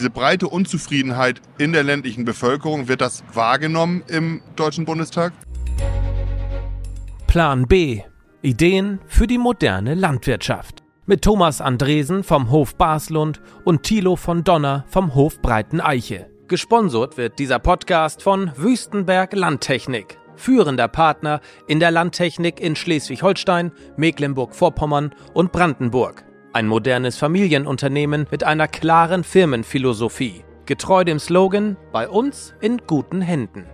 Diese 0.00 0.10
breite 0.10 0.46
Unzufriedenheit 0.46 1.42
in 1.58 1.72
der 1.72 1.82
ländlichen 1.82 2.24
Bevölkerung, 2.24 2.86
wird 2.86 3.00
das 3.00 3.24
wahrgenommen 3.34 4.04
im 4.06 4.42
Deutschen 4.54 4.84
Bundestag? 4.84 5.32
Plan 7.26 7.66
B. 7.66 8.02
Ideen 8.40 9.00
für 9.08 9.26
die 9.26 9.38
moderne 9.38 9.94
Landwirtschaft. 9.94 10.84
Mit 11.06 11.22
Thomas 11.22 11.60
Andresen 11.60 12.22
vom 12.22 12.52
Hof 12.52 12.76
Baslund 12.76 13.40
und 13.64 13.82
Thilo 13.82 14.14
von 14.14 14.44
Donner 14.44 14.84
vom 14.86 15.16
Hof 15.16 15.42
Breiteneiche. 15.42 16.30
Gesponsert 16.46 17.16
wird 17.16 17.40
dieser 17.40 17.58
Podcast 17.58 18.22
von 18.22 18.52
Wüstenberg 18.56 19.34
Landtechnik, 19.34 20.16
führender 20.36 20.86
Partner 20.86 21.40
in 21.66 21.80
der 21.80 21.90
Landtechnik 21.90 22.60
in 22.60 22.76
Schleswig-Holstein, 22.76 23.72
Mecklenburg-Vorpommern 23.96 25.12
und 25.34 25.50
Brandenburg. 25.50 26.24
Ein 26.58 26.66
modernes 26.66 27.16
Familienunternehmen 27.16 28.26
mit 28.32 28.42
einer 28.42 28.66
klaren 28.66 29.22
Firmenphilosophie, 29.22 30.42
getreu 30.66 31.04
dem 31.04 31.20
Slogan 31.20 31.76
Bei 31.92 32.08
uns 32.08 32.52
in 32.60 32.78
guten 32.84 33.20
Händen. 33.20 33.64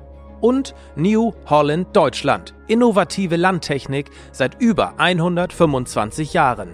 Und 0.43 0.75
New 0.95 1.33
Holland 1.47 1.97
Deutschland, 1.97 2.53
innovative 2.67 3.37
Landtechnik 3.37 4.11
seit 4.33 4.61
über 4.61 5.01
125 5.01 6.35
Jahren. 6.35 6.69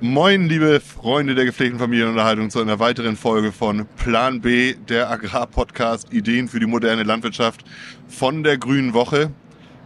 Moin, 0.00 0.50
liebe 0.50 0.80
Freunde 0.80 1.34
der 1.34 1.46
gepflegten 1.46 1.78
Familienunterhaltung, 1.78 2.50
zu 2.50 2.60
einer 2.60 2.78
weiteren 2.78 3.16
Folge 3.16 3.50
von 3.50 3.86
Plan 3.96 4.42
B, 4.42 4.74
der 4.74 5.10
Agrarpodcast 5.10 6.12
Ideen 6.12 6.48
für 6.48 6.60
die 6.60 6.66
moderne 6.66 7.04
Landwirtschaft 7.04 7.64
von 8.06 8.44
der 8.44 8.58
Grünen 8.58 8.92
Woche 8.92 9.30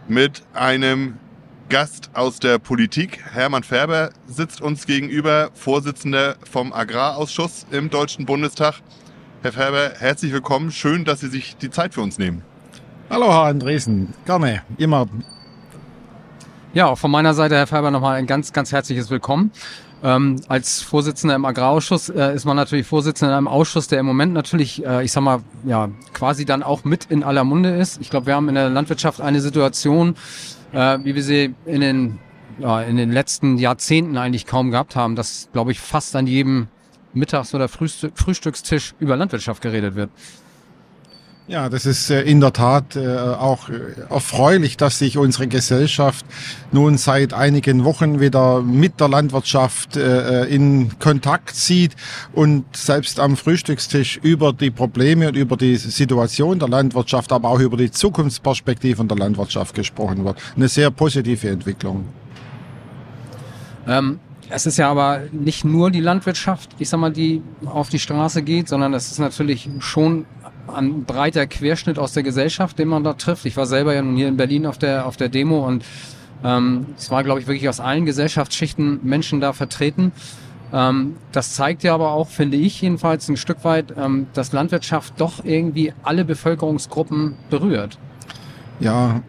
mit 0.09 0.43
einem 0.53 1.19
Gast 1.69 2.11
aus 2.13 2.39
der 2.39 2.59
Politik. 2.59 3.23
Hermann 3.31 3.63
Färber 3.63 4.11
sitzt 4.27 4.61
uns 4.61 4.85
gegenüber, 4.85 5.49
Vorsitzender 5.53 6.35
vom 6.49 6.73
Agrarausschuss 6.73 7.65
im 7.71 7.89
Deutschen 7.89 8.25
Bundestag. 8.25 8.75
Herr 9.41 9.53
Färber, 9.53 9.93
herzlich 9.97 10.31
willkommen. 10.31 10.71
Schön, 10.71 11.05
dass 11.05 11.21
Sie 11.21 11.29
sich 11.29 11.57
die 11.57 11.69
Zeit 11.69 11.93
für 11.93 12.01
uns 12.01 12.17
nehmen. 12.17 12.43
Hallo, 13.09 13.27
Herr 13.27 13.43
Andresen. 13.43 14.13
Gerne. 14.25 14.61
Immer. 14.77 15.07
Ja, 16.73 16.87
auch 16.87 16.97
von 16.97 17.11
meiner 17.11 17.33
Seite, 17.33 17.55
Herr 17.55 17.67
Färber, 17.67 17.91
nochmal 17.91 18.15
ein 18.17 18.27
ganz, 18.27 18.53
ganz 18.53 18.71
herzliches 18.71 19.09
Willkommen. 19.09 19.51
Ähm, 20.03 20.41
als 20.49 20.81
Vorsitzender 20.81 21.33
im 21.35 21.45
Agrarausschuss 21.45 22.09
äh, 22.09 22.35
ist 22.35 22.43
man 22.43 22.57
natürlich 22.57 22.85
Vorsitzender 22.85 23.31
in 23.31 23.37
einem 23.37 23.47
Ausschuss, 23.47 23.87
der 23.87 24.01
im 24.01 24.05
Moment 24.05 24.33
natürlich, 24.33 24.85
äh, 24.85 25.05
ich 25.05 25.13
sag 25.13 25.21
mal, 25.21 25.39
ja, 25.63 25.89
quasi 26.13 26.43
dann 26.43 26.61
auch 26.61 26.83
mit 26.83 27.05
in 27.05 27.23
aller 27.23 27.45
Munde 27.45 27.69
ist. 27.69 28.01
Ich 28.01 28.09
glaube, 28.09 28.25
wir 28.25 28.35
haben 28.35 28.49
in 28.49 28.55
der 28.55 28.69
Landwirtschaft 28.69 29.21
eine 29.21 29.39
Situation, 29.39 30.15
äh, 30.73 30.99
wie 31.03 31.15
wir 31.15 31.23
sie 31.23 31.55
in 31.65 31.79
den, 31.79 32.19
ja, 32.59 32.81
in 32.81 32.97
den 32.97 33.13
letzten 33.13 33.57
Jahrzehnten 33.57 34.17
eigentlich 34.17 34.45
kaum 34.45 34.71
gehabt 34.71 34.97
haben, 34.97 35.15
dass, 35.15 35.47
glaube 35.53 35.71
ich, 35.71 35.79
fast 35.79 36.17
an 36.17 36.27
jedem 36.27 36.67
Mittags- 37.13 37.55
oder 37.55 37.69
Frühstückstisch 37.69 38.95
über 38.99 39.15
Landwirtschaft 39.15 39.61
geredet 39.61 39.95
wird. 39.95 40.09
Ja, 41.47 41.67
das 41.67 41.85
ist 41.85 42.09
äh, 42.09 42.21
in 42.21 42.39
der 42.39 42.53
Tat 42.53 42.95
äh, 42.95 43.17
auch 43.17 43.67
äh, 43.67 43.73
erfreulich, 44.09 44.77
dass 44.77 44.99
sich 44.99 45.17
unsere 45.17 45.47
Gesellschaft 45.47 46.25
nun 46.71 46.97
seit 46.97 47.33
einigen 47.33 47.83
Wochen 47.83 48.21
wieder 48.21 48.61
mit 48.61 49.01
der 49.01 49.09
Landwirtschaft 49.09 49.95
in 49.95 50.97
Kontakt 50.99 51.55
sieht 51.55 51.95
und 52.31 52.65
selbst 52.75 53.19
am 53.19 53.35
Frühstückstisch 53.35 54.19
über 54.23 54.53
die 54.53 54.71
Probleme 54.71 55.27
und 55.27 55.35
über 55.35 55.57
die 55.57 55.75
Situation 55.75 56.59
der 56.59 56.69
Landwirtschaft, 56.69 57.31
aber 57.31 57.49
auch 57.49 57.59
über 57.59 57.77
die 57.77 57.91
Zukunftsperspektiven 57.91 59.07
der 59.07 59.17
Landwirtschaft 59.17 59.75
gesprochen 59.75 60.25
wird. 60.25 60.37
Eine 60.55 60.67
sehr 60.67 60.89
positive 60.91 61.49
Entwicklung. 61.49 62.05
Ähm 63.87 64.19
es 64.49 64.65
ist 64.65 64.77
ja 64.77 64.89
aber 64.89 65.21
nicht 65.31 65.65
nur 65.65 65.89
die 65.89 65.99
Landwirtschaft, 65.99 66.69
ich 66.77 66.89
sag 66.89 66.99
mal, 66.99 67.11
die 67.11 67.41
auf 67.65 67.89
die 67.89 67.97
Straße 67.97 68.43
geht, 68.43 68.67
sondern 68.67 68.93
es 68.93 69.11
ist 69.11 69.19
natürlich 69.19 69.67
schon 69.79 70.25
ein 70.67 71.03
breiter 71.03 71.47
Querschnitt 71.47 71.99
aus 71.99 72.13
der 72.13 72.23
Gesellschaft, 72.23 72.79
den 72.79 72.87
man 72.87 73.03
da 73.03 73.13
trifft. 73.13 73.45
Ich 73.45 73.57
war 73.57 73.65
selber 73.65 73.93
ja 73.93 74.01
nun 74.01 74.15
hier 74.15 74.27
in 74.27 74.37
Berlin 74.37 74.65
auf 74.65 74.77
der, 74.77 75.05
auf 75.05 75.17
der 75.17 75.29
Demo 75.29 75.65
und 75.65 75.83
ähm, 76.43 76.87
es 76.97 77.09
war, 77.09 77.23
glaube 77.23 77.39
ich, 77.39 77.47
wirklich 77.47 77.69
aus 77.69 77.79
allen 77.79 78.05
Gesellschaftsschichten 78.05 78.99
Menschen 79.03 79.39
da 79.39 79.53
vertreten. 79.53 80.11
Ähm, 80.73 81.15
das 81.31 81.53
zeigt 81.53 81.83
ja 81.83 81.93
aber 81.93 82.11
auch, 82.11 82.27
finde 82.27 82.57
ich 82.57 82.81
jedenfalls, 82.81 83.29
ein 83.29 83.37
Stück 83.37 83.63
weit, 83.63 83.93
ähm, 83.97 84.27
dass 84.33 84.51
Landwirtschaft 84.51 85.13
doch 85.17 85.45
irgendwie 85.45 85.93
alle 86.03 86.25
Bevölkerungsgruppen 86.25 87.35
berührt. 87.49 87.97
Ja, 88.79 89.21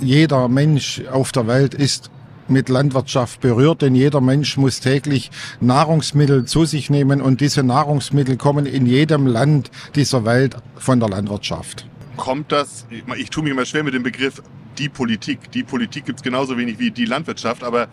jeder 0.00 0.48
Mensch 0.48 1.02
auf 1.10 1.32
der 1.32 1.46
Welt 1.46 1.74
ist 1.74 2.10
mit 2.52 2.68
Landwirtschaft 2.68 3.40
berührt, 3.40 3.82
denn 3.82 3.94
jeder 3.94 4.20
Mensch 4.20 4.56
muss 4.56 4.80
täglich 4.80 5.30
Nahrungsmittel 5.60 6.44
zu 6.44 6.64
sich 6.64 6.90
nehmen 6.90 7.20
und 7.20 7.40
diese 7.40 7.62
Nahrungsmittel 7.62 8.36
kommen 8.36 8.66
in 8.66 8.86
jedem 8.86 9.26
Land 9.26 9.70
dieser 9.94 10.24
Welt 10.24 10.56
von 10.76 11.00
der 11.00 11.08
Landwirtschaft. 11.08 11.86
Kommt 12.16 12.52
das, 12.52 12.86
ich, 13.16 13.30
tue 13.30 13.42
mich 13.42 13.52
immer 13.52 13.64
schwer 13.64 13.82
mit 13.82 13.94
dem 13.94 14.02
Begriff 14.02 14.42
die 14.78 14.88
Politik. 14.88 15.50
Die 15.52 15.62
Politik 15.62 16.04
gibt 16.04 16.20
es 16.20 16.22
genauso 16.22 16.56
wenig 16.56 16.78
wie 16.78 16.90
die 16.90 17.04
Landwirtschaft, 17.04 17.64
aber 17.64 17.88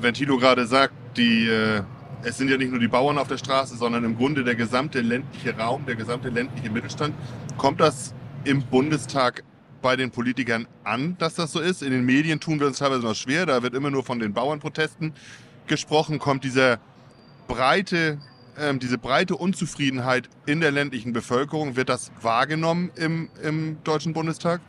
wenn 0.00 0.14
Thilo 0.14 0.38
gerade 0.38 0.66
sagt, 0.66 0.94
die, 1.16 1.46
äh, 1.46 1.82
es 2.22 2.38
sind 2.38 2.50
ja 2.50 2.56
nicht 2.56 2.70
nur 2.70 2.80
die 2.80 2.88
Bauern 2.88 3.18
auf 3.18 3.28
der 3.28 3.38
Straße, 3.38 3.76
sondern 3.76 4.04
im 4.04 4.16
Grunde 4.16 4.44
der 4.44 4.54
gesamte 4.54 5.00
ländliche 5.00 5.56
Raum, 5.56 5.84
der 5.86 5.94
gesamte 5.94 6.28
ländliche 6.28 6.70
Mittelstand, 6.70 7.14
kommt 7.56 7.80
das 7.80 8.14
im 8.44 8.62
Bundestag 8.62 9.44
bei 9.84 9.96
den 9.96 10.10
Politikern 10.10 10.66
an, 10.82 11.14
dass 11.18 11.34
das 11.34 11.52
so 11.52 11.60
ist. 11.60 11.82
In 11.82 11.90
den 11.90 12.06
Medien 12.06 12.40
tun 12.40 12.58
wir 12.58 12.66
uns 12.66 12.78
teilweise 12.78 13.02
noch 13.02 13.14
schwer. 13.14 13.44
Da 13.44 13.62
wird 13.62 13.74
immer 13.74 13.90
nur 13.90 14.02
von 14.02 14.18
den 14.18 14.32
Bauernprotesten 14.32 15.12
gesprochen. 15.66 16.18
Kommt 16.18 16.42
dieser 16.42 16.78
breite, 17.48 18.18
ähm, 18.58 18.78
diese 18.78 18.96
breite 18.96 19.36
Unzufriedenheit 19.36 20.30
in 20.46 20.62
der 20.62 20.70
ländlichen 20.70 21.12
Bevölkerung, 21.12 21.76
wird 21.76 21.90
das 21.90 22.12
wahrgenommen 22.22 22.92
im, 22.96 23.28
im 23.42 23.76
Deutschen 23.84 24.14
Bundestag? 24.14 24.62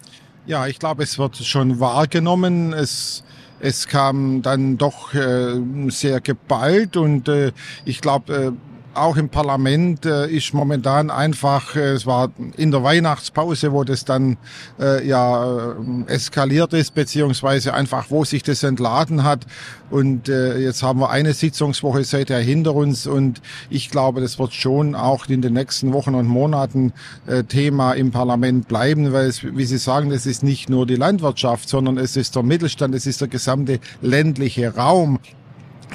Ja, 0.47 0.67
ich 0.67 0.79
glaube, 0.79 1.03
es 1.03 1.17
wird 1.17 1.37
schon 1.37 1.79
wahrgenommen. 1.79 2.73
Es 2.73 3.23
es 3.61 3.87
kam 3.87 4.41
dann 4.41 4.77
doch 4.77 5.13
äh, 5.13 5.61
sehr 5.87 6.19
geballt 6.19 6.97
und 6.97 7.29
äh, 7.29 7.53
ich 7.85 8.01
glaube, 8.01 8.33
äh, 8.33 8.51
auch 8.95 9.17
im 9.17 9.29
Parlament 9.29 10.05
äh, 10.05 10.27
ist 10.27 10.53
momentan 10.53 11.09
einfach, 11.09 11.75
äh, 11.75 11.93
es 11.93 12.05
war 12.05 12.31
in 12.57 12.71
der 12.71 12.83
Weihnachtspause, 12.83 13.71
wo 13.71 13.83
das 13.83 14.05
dann 14.05 14.37
äh, 14.79 15.07
ja 15.07 15.73
äh, 15.73 16.11
eskaliert 16.11 16.73
ist, 16.73 16.95
beziehungsweise 16.95 17.73
einfach, 17.73 18.07
wo 18.09 18.23
sich 18.23 18.43
das 18.43 18.63
entladen 18.63 19.23
hat. 19.23 19.45
Und 19.89 20.29
äh, 20.29 20.57
jetzt 20.57 20.81
haben 20.81 20.99
wir 20.99 21.09
eine 21.09 21.33
Sitzungswoche 21.33 22.03
seither 22.03 22.39
hinter 22.39 22.73
uns 22.73 23.05
und 23.05 23.41
ich 23.69 23.89
glaube, 23.91 24.21
das 24.21 24.39
wird 24.39 24.53
schon 24.53 24.95
auch 24.95 25.27
in 25.27 25.41
den 25.41 25.53
nächsten 25.53 25.93
Wochen 25.93 26.15
und 26.15 26.27
Monaten 26.27 26.91
äh, 27.27 27.43
Thema 27.43 27.93
im 27.93 28.11
Parlament 28.11 28.67
bleiben, 28.67 29.13
weil 29.13 29.27
es, 29.27 29.43
wie 29.43 29.65
Sie 29.65 29.77
sagen, 29.77 30.09
das 30.09 30.25
ist 30.25 30.43
nicht 30.43 30.69
nur 30.69 30.87
die 30.87 30.95
Landwirtschaft, 30.95 31.69
sondern 31.69 31.97
es 31.97 32.15
ist 32.17 32.35
der 32.35 32.43
Mittelstand, 32.43 32.95
es 32.95 33.05
ist 33.05 33.21
der 33.21 33.27
gesamte 33.27 33.79
ländliche 34.01 34.75
Raum 34.75 35.19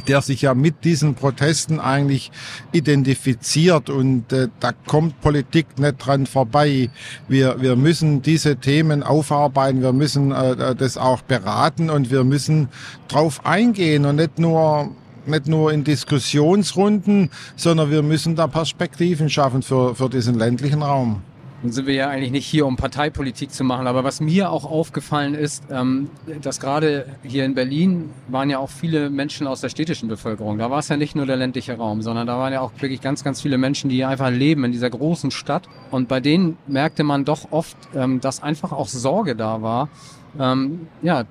der 0.09 0.23
sich 0.23 0.43
ja 0.43 0.55
mit 0.55 0.85
diesen 0.85 1.15
Protesten 1.15 1.81
eigentlich 1.81 2.31
identifiziert 2.73 3.91
und 3.91 4.33
äh, 4.33 4.49
da 4.61 4.73
kommt 4.87 5.21
Politik 5.21 5.79
nicht 5.79 5.99
dran 5.99 6.27
vorbei. 6.27 6.91
Wir, 7.29 7.61
wir 7.61 7.77
müssen 7.77 8.23
diese 8.23 8.57
Themen 8.57 9.03
aufarbeiten, 9.03 9.83
wir 9.83 9.93
müssen 9.93 10.33
äh, 10.33 10.53
äh 10.53 10.75
das 10.75 10.97
auch 10.97 11.23
beraten 11.23 11.91
und 11.91 12.11
wir 12.11 12.25
müssen 12.25 12.69
drauf 13.09 13.45
eingehen 13.45 14.05
und 14.05 14.17
nicht 14.17 14.39
nur 14.39 14.91
nicht 15.27 15.47
nur 15.47 15.71
in 15.71 15.85
Diskussionsrunden, 15.85 17.31
sondern 17.55 17.91
wir 17.91 18.03
müssen 18.03 18.37
da 18.37 18.47
Perspektiven 18.47 19.29
schaffen 19.29 19.63
für, 19.63 19.95
für 19.95 20.09
diesen 20.09 20.39
ländlichen 20.39 20.83
Raum. 20.83 21.23
Nun 21.63 21.73
sind 21.73 21.87
wir 21.87 21.95
ja 21.95 22.09
eigentlich 22.09 22.31
nicht 22.31 22.47
hier, 22.47 22.65
um 22.65 22.77
Parteipolitik 22.77 23.51
zu 23.51 23.65
machen, 23.65 23.87
aber 23.87 24.03
was 24.03 24.21
mir 24.23 24.51
auch 24.51 24.65
aufgefallen 24.65 25.35
ist, 25.35 25.63
ähm, 25.71 26.09
dass 26.41 26.59
gerade 26.59 27.05
hier 27.23 27.45
in 27.45 27.55
Berlin 27.55 28.11
waren 28.29 28.49
ja 28.49 28.59
auch 28.59 28.71
viele 28.71 29.11
Menschen 29.11 29.47
aus 29.47 29.61
der 29.61 29.69
städtischen 29.69 30.09
Bevölkerung. 30.09 30.57
Da 30.57 30.71
war 30.71 30.79
es 30.79 30.89
ja 30.89 30.97
nicht 30.97 31.15
nur 31.15 31.27
der 31.27 31.37
ländliche 31.37 31.77
Raum, 31.77 32.01
sondern 32.01 32.27
da 32.27 32.39
waren 32.39 32.55
ja 32.55 32.63
auch 32.63 32.73
wirklich 32.79 33.03
ganz, 33.03 33.25
ganz 33.25 33.43
viele 33.43 33.59
Menschen, 33.59 33.91
die 33.91 34.07
einfach 34.07 34.31
leben 34.31 34.65
in 34.65 34.73
dieser 34.73 34.89
großen 34.89 35.31
Stadt. 35.31 35.69
Und 35.91 36.09
bei 36.09 36.21
denen 36.21 36.57
merkte 36.67 37.05
man 37.05 37.27
doch 37.27 37.53
oft, 37.53 37.77
ähm, 37.95 38.21
dass 38.21 38.43
einfach 38.43 38.73
auch 38.73 38.89
Sorge 38.89 39.37
da 39.37 39.61
war, 39.61 39.91
ähm, 40.39 40.87
ja, 41.03 41.25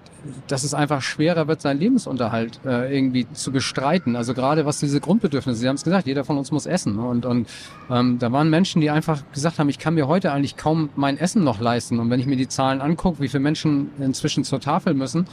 dass 0.47 0.63
es 0.63 0.73
einfach 0.73 1.01
schwerer 1.01 1.47
wird, 1.47 1.61
seinen 1.61 1.79
Lebensunterhalt 1.79 2.59
äh, 2.65 2.93
irgendwie 2.93 3.27
zu 3.31 3.51
bestreiten. 3.51 4.15
Also 4.15 4.33
gerade 4.33 4.65
was 4.65 4.79
diese 4.79 4.99
Grundbedürfnisse, 4.99 5.59
Sie 5.59 5.67
haben 5.67 5.75
es 5.75 5.83
gesagt, 5.83 6.07
jeder 6.07 6.25
von 6.25 6.37
uns 6.37 6.51
muss 6.51 6.65
essen. 6.65 6.99
Und, 6.99 7.25
und 7.25 7.47
ähm, 7.89 8.19
da 8.19 8.31
waren 8.31 8.49
Menschen, 8.49 8.81
die 8.81 8.89
einfach 8.89 9.23
gesagt 9.33 9.59
haben, 9.59 9.69
ich 9.69 9.79
kann 9.79 9.93
mir 9.93 10.07
heute 10.07 10.31
eigentlich 10.31 10.57
kaum 10.57 10.89
mein 10.95 11.17
Essen 11.17 11.43
noch 11.43 11.59
leisten. 11.61 11.99
Und 11.99 12.09
wenn 12.09 12.19
ich 12.19 12.25
mir 12.25 12.35
die 12.35 12.47
Zahlen 12.47 12.81
angucke, 12.81 13.21
wie 13.21 13.29
viele 13.29 13.41
Menschen 13.41 13.89
inzwischen 13.99 14.43
zur 14.43 14.59
Tafel 14.59 14.93
müssen, 14.93 15.27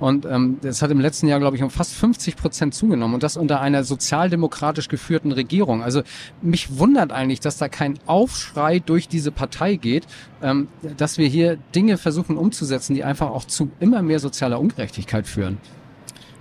und 0.00 0.26
ähm, 0.26 0.58
das 0.62 0.82
hat 0.82 0.90
im 0.90 1.00
letzten 1.00 1.26
Jahr, 1.26 1.40
glaube 1.40 1.56
ich, 1.56 1.62
um 1.62 1.70
fast 1.70 1.94
50 1.94 2.36
Prozent 2.36 2.74
zugenommen. 2.74 3.14
Und 3.14 3.22
das 3.22 3.36
unter 3.36 3.60
einer 3.60 3.84
sozialdemokratisch 3.84 4.88
geführten 4.88 5.32
Regierung. 5.32 5.82
Also 5.82 6.02
mich 6.40 6.78
wundert 6.78 7.12
eigentlich, 7.12 7.40
dass 7.40 7.58
da 7.58 7.68
kein 7.68 7.98
Aufschrei 8.06 8.78
durch 8.78 9.08
diese 9.08 9.32
Partei 9.32 9.76
geht, 9.76 10.06
ähm, 10.42 10.68
dass 10.96 11.18
wir 11.18 11.26
hier 11.26 11.58
Dinge 11.74 11.98
versuchen 11.98 12.36
umzusetzen, 12.36 12.94
die 12.94 13.04
einfach 13.04 13.30
auch 13.30 13.44
zu 13.44 13.70
immer 13.80 14.02
mehr 14.02 14.20
sozialer 14.20 14.60
Ungerechtigkeit 14.60 15.26
führen. 15.26 15.58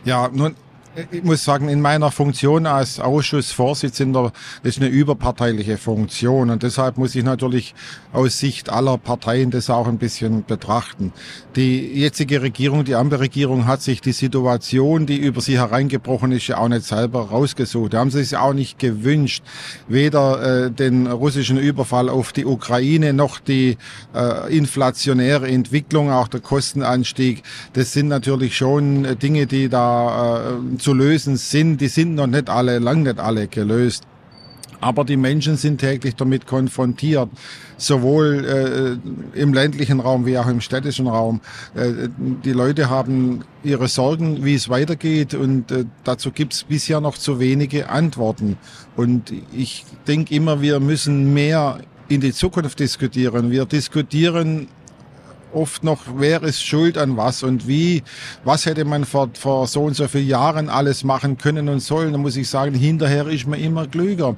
Ja, 0.05 0.29
nun 0.31 0.55
ich 1.11 1.23
muss 1.23 1.43
sagen, 1.43 1.69
in 1.69 1.79
meiner 1.79 2.09
Funktion 2.09 2.65
als 2.65 2.99
Ausschussvorsitzender 2.99 4.31
ist 4.63 4.79
eine 4.79 4.87
überparteiliche 4.87 5.77
Funktion 5.77 6.49
und 6.49 6.63
deshalb 6.63 6.97
muss 6.97 7.13
ich 7.13 7.23
natürlich 7.23 7.75
aus 8.13 8.39
Sicht 8.39 8.69
aller 8.69 8.97
Parteien 8.97 9.51
das 9.51 9.69
auch 9.69 9.87
ein 9.87 9.99
bisschen 9.99 10.43
betrachten. 10.45 11.13
Die 11.55 11.93
jetzige 11.93 12.41
Regierung, 12.41 12.83
die 12.83 12.95
Ampelregierung 12.95 13.67
hat 13.67 13.81
sich 13.81 14.01
die 14.01 14.11
Situation, 14.11 15.05
die 15.05 15.17
über 15.17 15.41
sie 15.41 15.59
hereingebrochen 15.59 16.31
ist, 16.31 16.47
ja 16.47 16.57
auch 16.57 16.67
nicht 16.67 16.85
selber 16.85 17.29
rausgesucht. 17.29 17.93
Da 17.93 17.99
haben 17.99 18.11
sie 18.11 18.23
sich 18.23 18.37
auch 18.37 18.53
nicht 18.53 18.79
gewünscht, 18.79 19.43
weder 19.87 20.65
äh, 20.65 20.71
den 20.71 21.05
russischen 21.05 21.57
Überfall 21.57 22.09
auf 22.09 22.33
die 22.33 22.45
Ukraine 22.45 23.13
noch 23.13 23.39
die 23.39 23.77
äh, 24.15 24.55
inflationäre 24.55 25.47
Entwicklung, 25.47 26.11
auch 26.11 26.27
der 26.27 26.39
Kostenanstieg. 26.39 27.43
Das 27.73 27.93
sind 27.93 28.07
natürlich 28.07 28.57
schon 28.57 29.17
Dinge, 29.19 29.45
die 29.45 29.69
da 29.69 30.57
äh, 30.57 30.77
zu 30.87 30.93
lösen 30.93 31.35
sind, 31.35 31.81
die 31.81 31.89
sind 31.89 32.15
noch 32.15 32.27
nicht 32.27 32.49
alle, 32.49 32.79
lang 32.79 33.03
nicht 33.03 33.19
alle 33.19 33.49
gelöst. 33.49 34.05
Aber 34.79 35.03
die 35.03 35.17
Menschen 35.17 35.57
sind 35.57 35.79
täglich 35.79 36.15
damit 36.15 36.47
konfrontiert, 36.47 37.27
sowohl 37.75 38.99
äh, 39.35 39.37
im 39.37 39.53
ländlichen 39.53 39.99
Raum 39.99 40.25
wie 40.25 40.37
auch 40.37 40.47
im 40.47 40.61
städtischen 40.61 41.07
Raum. 41.07 41.41
Äh, 41.75 42.07
die 42.45 42.53
Leute 42.53 42.89
haben 42.89 43.43
ihre 43.65 43.89
Sorgen, 43.89 44.45
wie 44.45 44.55
es 44.55 44.69
weitergeht 44.69 45.33
und 45.33 45.71
äh, 45.73 45.83
dazu 46.05 46.31
gibt 46.31 46.53
es 46.53 46.63
bisher 46.63 47.01
noch 47.01 47.17
zu 47.17 47.37
wenige 47.37 47.89
Antworten. 47.89 48.55
Und 48.95 49.33
ich 49.51 49.83
denke 50.07 50.33
immer, 50.33 50.61
wir 50.61 50.79
müssen 50.79 51.33
mehr 51.33 51.79
in 52.07 52.21
die 52.21 52.31
Zukunft 52.31 52.79
diskutieren. 52.79 53.51
Wir 53.51 53.65
diskutieren 53.65 54.69
oft 55.53 55.83
noch, 55.83 56.03
wer 56.17 56.43
ist 56.43 56.63
schuld 56.63 56.97
an 56.97 57.17
was 57.17 57.43
und 57.43 57.67
wie, 57.67 58.03
was 58.43 58.65
hätte 58.65 58.85
man 58.85 59.05
vor, 59.05 59.29
vor 59.33 59.67
so 59.67 59.83
und 59.83 59.95
so 59.95 60.07
vielen 60.07 60.27
Jahren 60.27 60.69
alles 60.69 61.03
machen 61.03 61.37
können 61.37 61.69
und 61.69 61.79
sollen. 61.79 62.11
Da 62.11 62.17
muss 62.17 62.35
ich 62.35 62.49
sagen, 62.49 62.73
hinterher 62.73 63.27
ist 63.27 63.47
man 63.47 63.59
immer 63.59 63.87
klüger. 63.87 64.35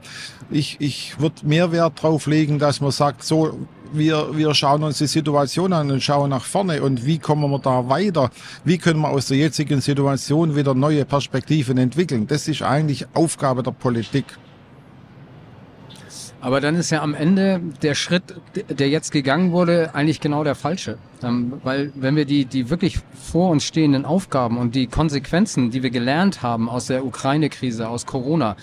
Ich, 0.50 0.78
ich 0.80 1.20
würde 1.20 1.46
mehr 1.46 1.72
Wert 1.72 2.02
drauf 2.02 2.26
legen, 2.26 2.60
dass 2.60 2.82
man 2.82 2.92
sagt, 2.92 3.24
so, 3.24 3.58
wir, 3.92 4.38
wir 4.38 4.54
schauen 4.54 4.84
uns 4.84 5.00
die 5.00 5.08
Situation 5.08 5.74
an 5.74 5.92
und 5.92 6.02
schauen 6.02 6.30
nach 6.30 6.46
vorne 6.46 6.82
und 6.82 7.06
wie 7.06 7.18
kommen 7.18 7.50
wir 7.50 7.60
da 7.60 7.90
weiter? 7.90 8.30
Wie 8.64 8.78
können 8.78 9.00
wir 9.00 9.10
aus 9.10 9.28
der 9.28 9.38
jetzigen 9.38 9.82
Situation 9.82 10.56
wieder 10.56 10.74
neue 10.74 11.06
Perspektiven 11.06 11.78
entwickeln? 11.78 12.28
Das 12.28 12.48
ist 12.48 12.62
eigentlich 12.62 13.08
Aufgabe 13.14 13.64
der 13.64 13.72
Politik. 13.72 14.26
Aber 16.42 16.62
dann 16.62 16.76
ist 16.76 16.90
ja 16.90 17.02
am 17.02 17.14
Ende 17.14 17.60
der 17.82 17.96
Schritt, 17.96 18.24
der 18.70 18.90
jetzt 18.90 19.12
gegangen 19.12 19.52
wurde, 19.52 19.94
eigentlich 19.94 20.22
genau 20.22 20.44
der 20.44 20.56
falsche. 20.56 20.98
Weil 21.22 21.92
wenn 21.96 22.16
wir 22.16 22.26
die, 22.26 22.46
die 22.46 22.70
wirklich 22.70 23.00
vor 23.14 23.50
uns 23.50 23.66
stehenden 23.66 24.06
Aufgaben 24.06 24.58
und 24.58 24.74
die 24.74 24.88
Konsequenzen, 24.88 25.70
die 25.70 25.84
wir 25.84 25.90
gelernt 25.90 26.42
haben 26.42 26.70
aus 26.70 26.88
der 26.88 27.06
Ukraine-Krise, 27.06 27.90
aus 27.90 28.06
Corona, 28.06 28.56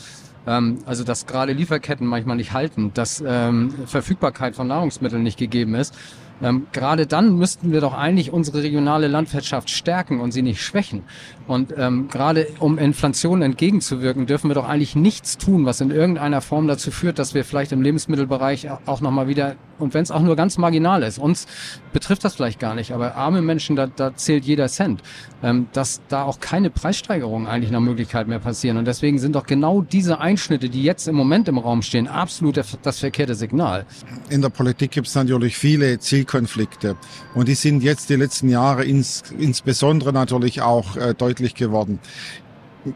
ähm, 0.47 0.79
also 0.87 1.05
dass 1.05 1.27
gerade 1.27 1.53
Lieferketten 1.53 2.07
manchmal 2.07 2.37
nicht 2.37 2.53
halten, 2.53 2.93
dass 2.95 3.23
ähm, 3.27 3.75
Verfügbarkeit 3.87 4.57
von 4.57 4.69
Nahrungsmitteln 4.69 5.23
nicht 5.23 5.39
gegeben 5.39 5.75
ist, 5.75 5.95
ähm, 6.43 6.67
gerade 6.73 7.07
dann 7.07 7.37
müssten 7.37 7.73
wir 7.73 7.81
doch 7.81 7.95
eigentlich 7.95 8.33
unsere 8.33 8.63
regionale 8.63 9.09
Landwirtschaft 9.09 9.71
stärken 9.71 10.21
und 10.21 10.33
sie 10.33 10.43
nicht 10.43 10.63
schwächen. 10.63 11.03
Und 11.47 11.75
ähm, 11.77 12.09
gerade 12.09 12.47
um 12.59 12.79
Inflation 12.79 13.43
entgegenzuwirken, 13.43 14.27
dürfen 14.27 14.51
wir 14.51 14.55
doch 14.55 14.69
eigentlich 14.69 14.97
nichts 14.97 15.39
tun, 15.39 15.65
was 15.65 15.81
in 15.81 15.91
irgendeiner 15.91 16.41
Form 16.41 16.67
dazu 16.67 16.91
führt, 16.91 17.19
dass 17.19 17.35
wir 17.35 17.45
vielleicht 17.45 17.73
im 17.73 17.83
Lebensmittelbereich 17.83 18.69
auch 18.87 19.01
nochmal 19.01 19.29
wieder, 19.29 19.57
und 19.79 19.95
wenn 19.95 20.03
es 20.03 20.11
auch 20.11 20.21
nur 20.21 20.37
ganz 20.37 20.59
marginal 20.59 21.03
ist, 21.03 21.19
uns 21.19 21.47
betrifft 21.93 22.25
das 22.25 22.35
vielleicht 22.35 22.59
gar 22.59 22.75
nicht, 22.75 22.93
aber 22.93 23.15
arme 23.15 23.43
Menschen, 23.43 23.77
da, 23.77 23.87
da 23.87 24.15
zählt 24.15 24.45
jeder 24.45 24.69
Cent, 24.69 25.03
ähm, 25.43 25.69
dass 25.73 26.01
da 26.09 26.25
auch 26.25 26.41
keine 26.41 26.71
Preissteigerungen 26.71 27.47
eigentlich 27.47 27.71
nach 27.71 27.81
Möglichkeit 27.81 28.29
mehr 28.29 28.39
passieren. 28.39 28.77
Und 28.77 28.87
deswegen 28.87 29.19
sind 29.19 29.37
doch 29.37 29.47
genau 29.47 29.83
diese 29.83 30.19
Einschnitte, 30.21 30.69
die 30.69 30.83
jetzt 30.83 31.09
im 31.09 31.15
Moment 31.15 31.49
im 31.49 31.59
Raum 31.59 31.83
stehen, 31.83 32.09
absolut 32.09 32.61
das 32.83 32.99
verkehrte 32.99 33.35
Signal. 33.35 33.87
In 34.31 34.43
der 34.43 34.49
Politik 34.51 34.91
gibt 34.91 35.07
es 35.07 35.15
natürlich 35.15 35.57
viele 35.57 35.99
Zielkonflikte 35.99 36.97
und 37.35 37.49
die 37.49 37.55
sind 37.55 37.83
jetzt 37.83 38.11
die 38.11 38.17
letzten 38.17 38.49
Jahre 38.49 38.85
ins, 38.85 39.23
insbesondere 39.39 40.13
natürlich 40.13 40.61
auch 40.61 40.97
äh, 40.97 41.15
deutlich 41.15 41.37
deutlich 41.37 41.55
geworden. 41.55 41.99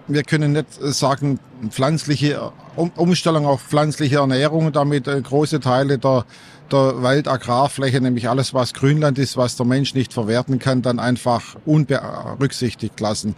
Wir 0.09 0.23
können 0.23 0.53
nicht 0.53 0.73
sagen, 0.81 1.39
pflanzliche 1.69 2.53
Umstellung 2.97 3.47
auf 3.47 3.63
pflanzliche 3.63 4.17
Ernährung, 4.17 4.73
damit 4.73 5.07
äh, 5.07 5.21
große 5.21 5.61
Teile 5.61 5.99
der 5.99 6.25
der 6.73 7.03
Waldagrarfläche, 7.03 8.01
nämlich 8.01 8.29
alles, 8.29 8.55
was 8.55 8.75
Grünland 8.75 9.19
ist, 9.19 9.37
was 9.37 9.57
der 9.57 9.67
Mensch 9.67 9.95
nicht 9.95 10.13
verwerten 10.13 10.59
kann, 10.59 10.83
dann 10.83 10.99
einfach 10.99 11.57
unberücksichtigt 11.67 12.99
lassen. 13.01 13.35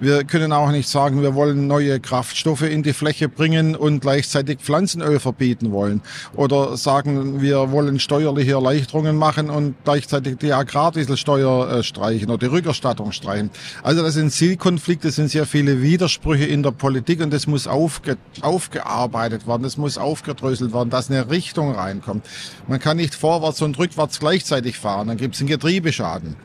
Wir 0.00 0.24
können 0.24 0.52
auch 0.52 0.70
nicht 0.70 0.88
sagen, 0.88 1.22
wir 1.22 1.34
wollen 1.34 1.66
neue 1.66 2.00
Kraftstoffe 2.00 2.62
in 2.62 2.82
die 2.82 2.92
Fläche 2.92 3.28
bringen 3.28 3.74
und 3.74 4.00
gleichzeitig 4.00 4.58
Pflanzenöl 4.60 5.18
verbieten 5.18 5.72
wollen. 5.72 6.02
Oder 6.34 6.76
sagen, 6.76 7.40
wir 7.40 7.72
wollen 7.72 7.98
steuerliche 7.98 8.52
Erleichterungen 8.52 9.16
machen 9.16 9.50
und 9.50 9.74
gleichzeitig 9.84 10.38
die 10.38 10.52
Agrardieselsteuer 10.52 11.78
äh, 11.78 11.82
streichen 11.82 12.28
oder 12.28 12.38
die 12.38 12.46
Rückerstattung 12.46 13.12
streichen. 13.12 13.50
Also 13.82 14.02
das 14.02 14.14
sind 14.14 14.30
Zielkonflikte, 14.30 15.10
sind 15.10 15.30
sehr 15.30 15.46
viele 15.46 15.82
Widersprüche 15.82 16.44
in 16.44 16.62
der 16.62 16.70
Politik 16.70 17.20
und 17.20 17.32
das 17.32 17.46
muss 17.46 17.65
aufge 17.66 18.16
aufgearbeitet 18.42 19.48
werden, 19.48 19.64
das 19.64 19.76
muss 19.76 19.98
aufgedröselt 19.98 20.72
werden, 20.72 20.90
dass 20.90 21.10
eine 21.10 21.30
Richtung 21.30 21.72
reinkommt. 21.72 22.24
Man 22.68 22.76
man 22.76 22.82
kann 22.82 22.98
nicht 22.98 23.14
vorwärts 23.14 23.62
und 23.62 23.78
rückwärts 23.78 24.20
gleichzeitig 24.20 24.76
fahren, 24.76 25.08
dann 25.08 25.16
gibt 25.16 25.34
es 25.34 25.40
einen 25.40 25.48
Getriebeschaden. 25.48 26.36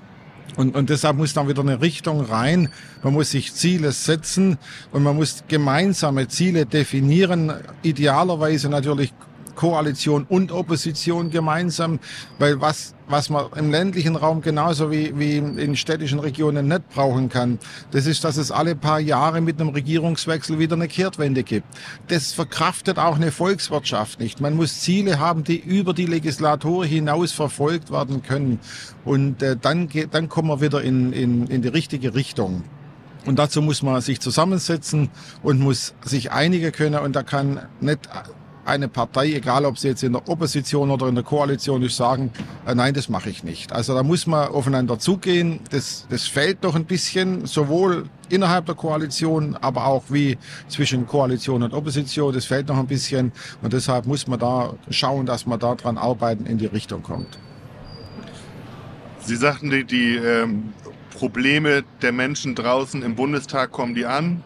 Und, 0.56 0.78
und 0.78 0.90
deshalb 0.90 1.18
muss 1.18 1.34
dann 1.34 1.50
wieder 1.50 1.60
eine 1.60 1.82
Richtung 1.82 2.22
rein. 2.22 2.70
Man 3.04 3.12
muss 3.12 3.32
sich 3.32 3.54
Ziele 3.54 3.92
setzen 3.92 4.58
und 4.94 5.04
man 5.04 5.18
muss 5.18 5.44
gemeinsame 5.50 6.30
Ziele 6.30 6.66
definieren. 6.66 7.52
Idealerweise 7.82 8.70
natürlich 8.70 9.14
Koalition 9.56 10.26
und 10.28 10.52
Opposition 10.52 11.30
gemeinsam, 11.30 12.00
weil 12.40 12.62
was, 12.62 12.96
was 13.08 13.30
man 13.30 13.46
im 13.56 13.72
ländlichen 13.72 14.16
Raum 14.16 14.42
genauso 14.42 14.92
wie, 14.92 15.18
wie 15.18 15.38
in 15.38 15.76
städtischen 15.76 16.20
Regionen 16.20 16.68
nicht 16.68 16.90
brauchen 16.90 17.30
kann, 17.30 17.60
das 17.92 18.06
ist, 18.06 18.24
dass 18.24 18.38
es 18.38 18.52
alle 18.52 18.76
paar 18.76 19.00
Jahre 19.00 19.42
mit 19.42 19.60
einem 19.60 19.70
Regierungswechsel 19.70 20.60
wieder 20.60 20.76
eine 20.76 20.88
Kehrtwende 20.88 21.44
gibt. 21.44 21.68
Das 22.08 22.34
verkraftet 22.34 22.98
auch 22.98 23.16
eine 23.16 23.32
Volkswirtschaft 23.32 24.20
nicht. 24.20 24.42
Man 24.42 24.56
muss 24.56 24.82
Ziele 24.82 25.20
haben, 25.20 25.44
die 25.44 25.58
über 25.58 25.94
die 25.94 26.06
Legislatur 26.06 26.86
hinaus 26.86 27.32
verfolgt 27.32 27.92
werden 27.92 28.22
können. 28.22 28.60
Und 29.06 29.42
äh, 29.42 29.58
dann, 29.60 29.88
geht, 29.88 30.14
dann 30.14 30.30
kommen 30.30 30.50
wir 30.50 30.62
wieder 30.62 30.82
in, 30.82 31.14
in, 31.14 31.48
in 31.48 31.62
die 31.62 31.68
richtige 31.68 32.16
Richtung. 32.16 32.64
Und 33.26 33.38
dazu 33.38 33.62
muss 33.62 33.84
man 33.84 34.02
sich 34.02 34.20
zusammensetzen 34.20 35.10
und 35.44 35.60
muss 35.60 35.94
sich 36.04 36.32
einigen 36.32 36.72
können. 36.72 37.00
Und 37.00 37.16
da 37.16 37.24
kann 37.24 37.60
nicht 37.80 38.10
eine 38.66 38.88
Partei, 38.88 39.34
egal 39.34 39.66
ob 39.66 39.78
sie 39.78 39.90
jetzt 39.90 40.04
in 40.04 40.14
der 40.14 40.28
Opposition 40.28 40.92
oder 40.92 41.08
in 41.08 41.16
der 41.16 41.24
Koalition 41.24 41.82
ist, 41.82 41.98
sagen, 41.98 42.32
äh, 42.66 42.76
nein, 42.76 42.94
das 42.94 43.10
mache 43.10 43.30
ich 43.30 43.44
nicht. 43.44 43.72
Also 43.72 43.94
da 43.94 44.04
muss 44.04 44.28
man 44.28 44.50
aufeinander 44.50 45.00
zugehen. 45.00 45.60
Das, 45.72 46.06
das 46.10 46.28
fällt 46.28 46.64
doch 46.64 46.76
ein 46.76 46.86
bisschen, 46.86 47.46
sowohl 47.46 48.06
innerhalb 48.30 48.66
der 48.66 48.76
Koalition, 48.76 49.56
aber 49.56 49.86
auch 49.86 50.04
wie 50.10 50.38
zwischen 50.68 51.08
Koalition 51.08 51.64
und 51.64 51.74
Opposition. 51.74 52.34
Das 52.34 52.46
fällt 52.46 52.68
noch 52.68 52.78
ein 52.78 52.88
bisschen. 52.88 53.32
Und 53.62 53.74
deshalb 53.74 54.06
muss 54.06 54.28
man 54.28 54.40
da 54.40 54.74
schauen, 54.90 55.26
dass 55.26 55.46
man 55.46 55.60
da 55.60 55.76
dran 55.76 55.98
arbeiten, 55.98 56.46
in 56.46 56.58
die 56.58 56.68
Richtung 56.68 57.04
kommt. 57.04 57.38
Sie 59.20 59.36
sagten, 59.36 59.70
die, 59.70 59.84
die 59.84 60.16
ähm, 60.16 60.74
Probleme 61.12 61.84
der 62.02 62.12
Menschen 62.12 62.56
draußen 62.56 63.04
im 63.04 63.16
Bundestag 63.16 63.72
kommen 63.72 63.94
die 63.94 64.06
an 64.06 64.44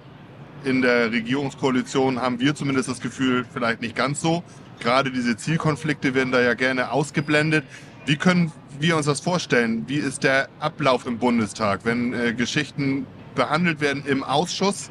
in 0.65 0.81
der 0.81 1.11
Regierungskoalition 1.11 2.21
haben 2.21 2.39
wir 2.39 2.55
zumindest 2.55 2.89
das 2.89 2.99
Gefühl, 2.99 3.45
vielleicht 3.53 3.81
nicht 3.81 3.95
ganz 3.95 4.21
so. 4.21 4.43
Gerade 4.79 5.11
diese 5.11 5.37
Zielkonflikte 5.37 6.13
werden 6.13 6.31
da 6.31 6.41
ja 6.41 6.53
gerne 6.53 6.91
ausgeblendet. 6.91 7.63
Wie 8.05 8.17
können 8.17 8.51
wir 8.79 8.97
uns 8.97 9.05
das 9.05 9.19
vorstellen? 9.19 9.85
Wie 9.87 9.97
ist 9.97 10.23
der 10.23 10.49
Ablauf 10.59 11.05
im 11.05 11.17
Bundestag? 11.17 11.81
Wenn 11.83 12.13
äh, 12.13 12.33
Geschichten 12.33 13.07
behandelt 13.35 13.79
werden 13.79 14.03
im 14.05 14.23
Ausschuss, 14.23 14.89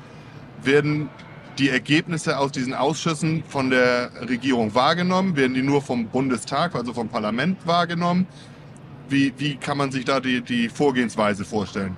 werden 0.63 1.09
die 1.59 1.69
Ergebnisse 1.69 2.39
aus 2.39 2.53
diesen 2.53 2.75
Ausschüssen 2.75 3.45
von 3.49 3.71
der 3.71 4.11
Regierung 4.29 4.75
wahrgenommen? 4.75 5.37
Werden 5.37 5.55
die 5.55 5.63
nur 5.63 5.83
vom 5.83 6.07
Bundestag, 6.09 6.75
also 6.75 6.93
vom 6.93 7.09
Parlament 7.09 7.67
wahrgenommen? 7.67 8.27
Wie, 9.09 9.33
wie 9.37 9.57
kann 9.57 9.77
man 9.77 9.93
sich 9.93 10.05
da 10.05 10.21
die, 10.21 10.41
die 10.41 10.69
Vorgehensweise 10.69 11.45
vorstellen? 11.45 11.97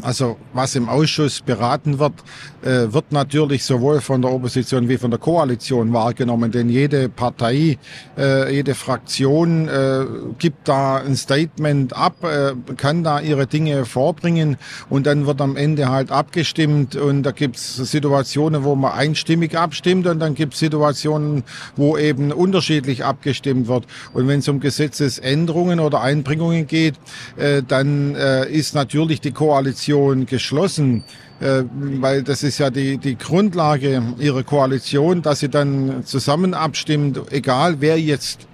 Also 0.00 0.38
was 0.54 0.74
im 0.74 0.88
Ausschuss 0.88 1.42
beraten 1.42 1.98
wird, 1.98 2.14
äh, 2.62 2.92
wird 2.92 3.12
natürlich 3.12 3.64
sowohl 3.64 4.00
von 4.00 4.22
der 4.22 4.32
Opposition 4.32 4.88
wie 4.88 4.96
von 4.96 5.10
der 5.10 5.20
Koalition 5.20 5.92
wahrgenommen, 5.92 6.50
denn 6.50 6.70
jede 6.70 7.08
Partei, 7.10 7.78
äh, 8.16 8.54
jede 8.54 8.74
Fraktion 8.74 9.68
äh, 9.68 10.04
gibt 10.38 10.68
da 10.68 10.96
ein 10.96 11.16
Statement 11.16 11.94
ab, 11.94 12.24
äh, 12.24 12.54
kann 12.76 13.04
da 13.04 13.20
ihre 13.20 13.46
Dinge 13.46 13.84
vorbringen 13.84 14.56
und 14.88 15.06
dann 15.06 15.26
wird 15.26 15.40
am 15.42 15.56
Ende 15.56 15.90
halt 15.90 16.10
abgestimmt 16.10 16.96
und 16.96 17.24
da 17.24 17.32
gibt's 17.32 17.76
Situationen, 17.76 18.64
wo 18.64 18.74
man 18.74 18.92
einstimmig 18.92 19.58
abstimmt 19.58 20.06
und 20.06 20.20
dann 20.20 20.34
gibt's 20.34 20.58
Situationen, 20.58 21.44
wo 21.76 21.98
eben 21.98 22.32
unterschiedlich 22.32 23.04
abgestimmt 23.04 23.68
wird. 23.68 23.84
Und 24.14 24.26
wenn 24.26 24.38
es 24.38 24.48
um 24.48 24.60
Gesetzesänderungen 24.60 25.80
oder 25.80 26.00
Einbringungen 26.00 26.66
geht, 26.66 26.94
äh, 27.36 27.62
dann 27.66 28.14
äh, 28.14 28.48
ist 28.50 28.74
natürlich 28.74 29.20
die 29.20 29.32
Koalition 29.32 29.71
Koalition 29.72 30.26
geschlossen, 30.26 31.02
äh, 31.40 31.64
weil 32.00 32.22
das 32.22 32.42
ist 32.42 32.58
ja 32.58 32.68
die, 32.70 32.98
die 32.98 33.16
Grundlage 33.16 34.02
ihrer 34.18 34.42
Koalition, 34.42 35.22
dass 35.22 35.40
sie 35.40 35.48
dann 35.48 36.04
zusammen 36.04 36.52
abstimmt, 36.52 37.20
egal 37.30 37.76
wer 37.80 37.98
jetzt 37.98 38.46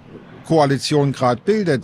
Koalition 0.47 1.11
gerade 1.11 1.41
bildet. 1.43 1.83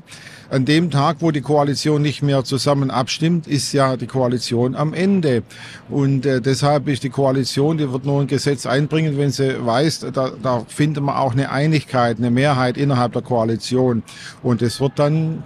An 0.49 0.63
dem 0.63 0.89
Tag, 0.89 1.17
wo 1.19 1.31
die 1.31 1.41
Koalition 1.41 2.01
nicht 2.01 2.21
mehr 2.21 2.43
zusammen 2.43 2.91
abstimmt, 2.91 3.45
ist 3.45 3.73
ja 3.73 3.97
die 3.97 4.07
Koalition 4.07 4.75
am 4.75 4.93
Ende. 4.93 5.43
Und 5.89 6.25
äh, 6.25 6.39
deshalb 6.39 6.87
ist 6.87 7.03
die 7.03 7.09
Koalition, 7.09 7.77
die 7.77 7.91
wird 7.91 8.05
nur 8.05 8.21
ein 8.21 8.27
Gesetz 8.27 8.65
einbringen, 8.65 9.17
wenn 9.17 9.31
sie 9.31 9.65
weiß, 9.65 10.07
da, 10.13 10.31
da 10.41 10.63
findet 10.67 11.03
man 11.03 11.15
auch 11.15 11.33
eine 11.33 11.51
Einigkeit, 11.51 12.19
eine 12.19 12.31
Mehrheit 12.31 12.77
innerhalb 12.77 13.13
der 13.13 13.23
Koalition. 13.23 14.03
Und 14.43 14.61
es 14.61 14.79
wird 14.79 14.93
dann 14.97 15.43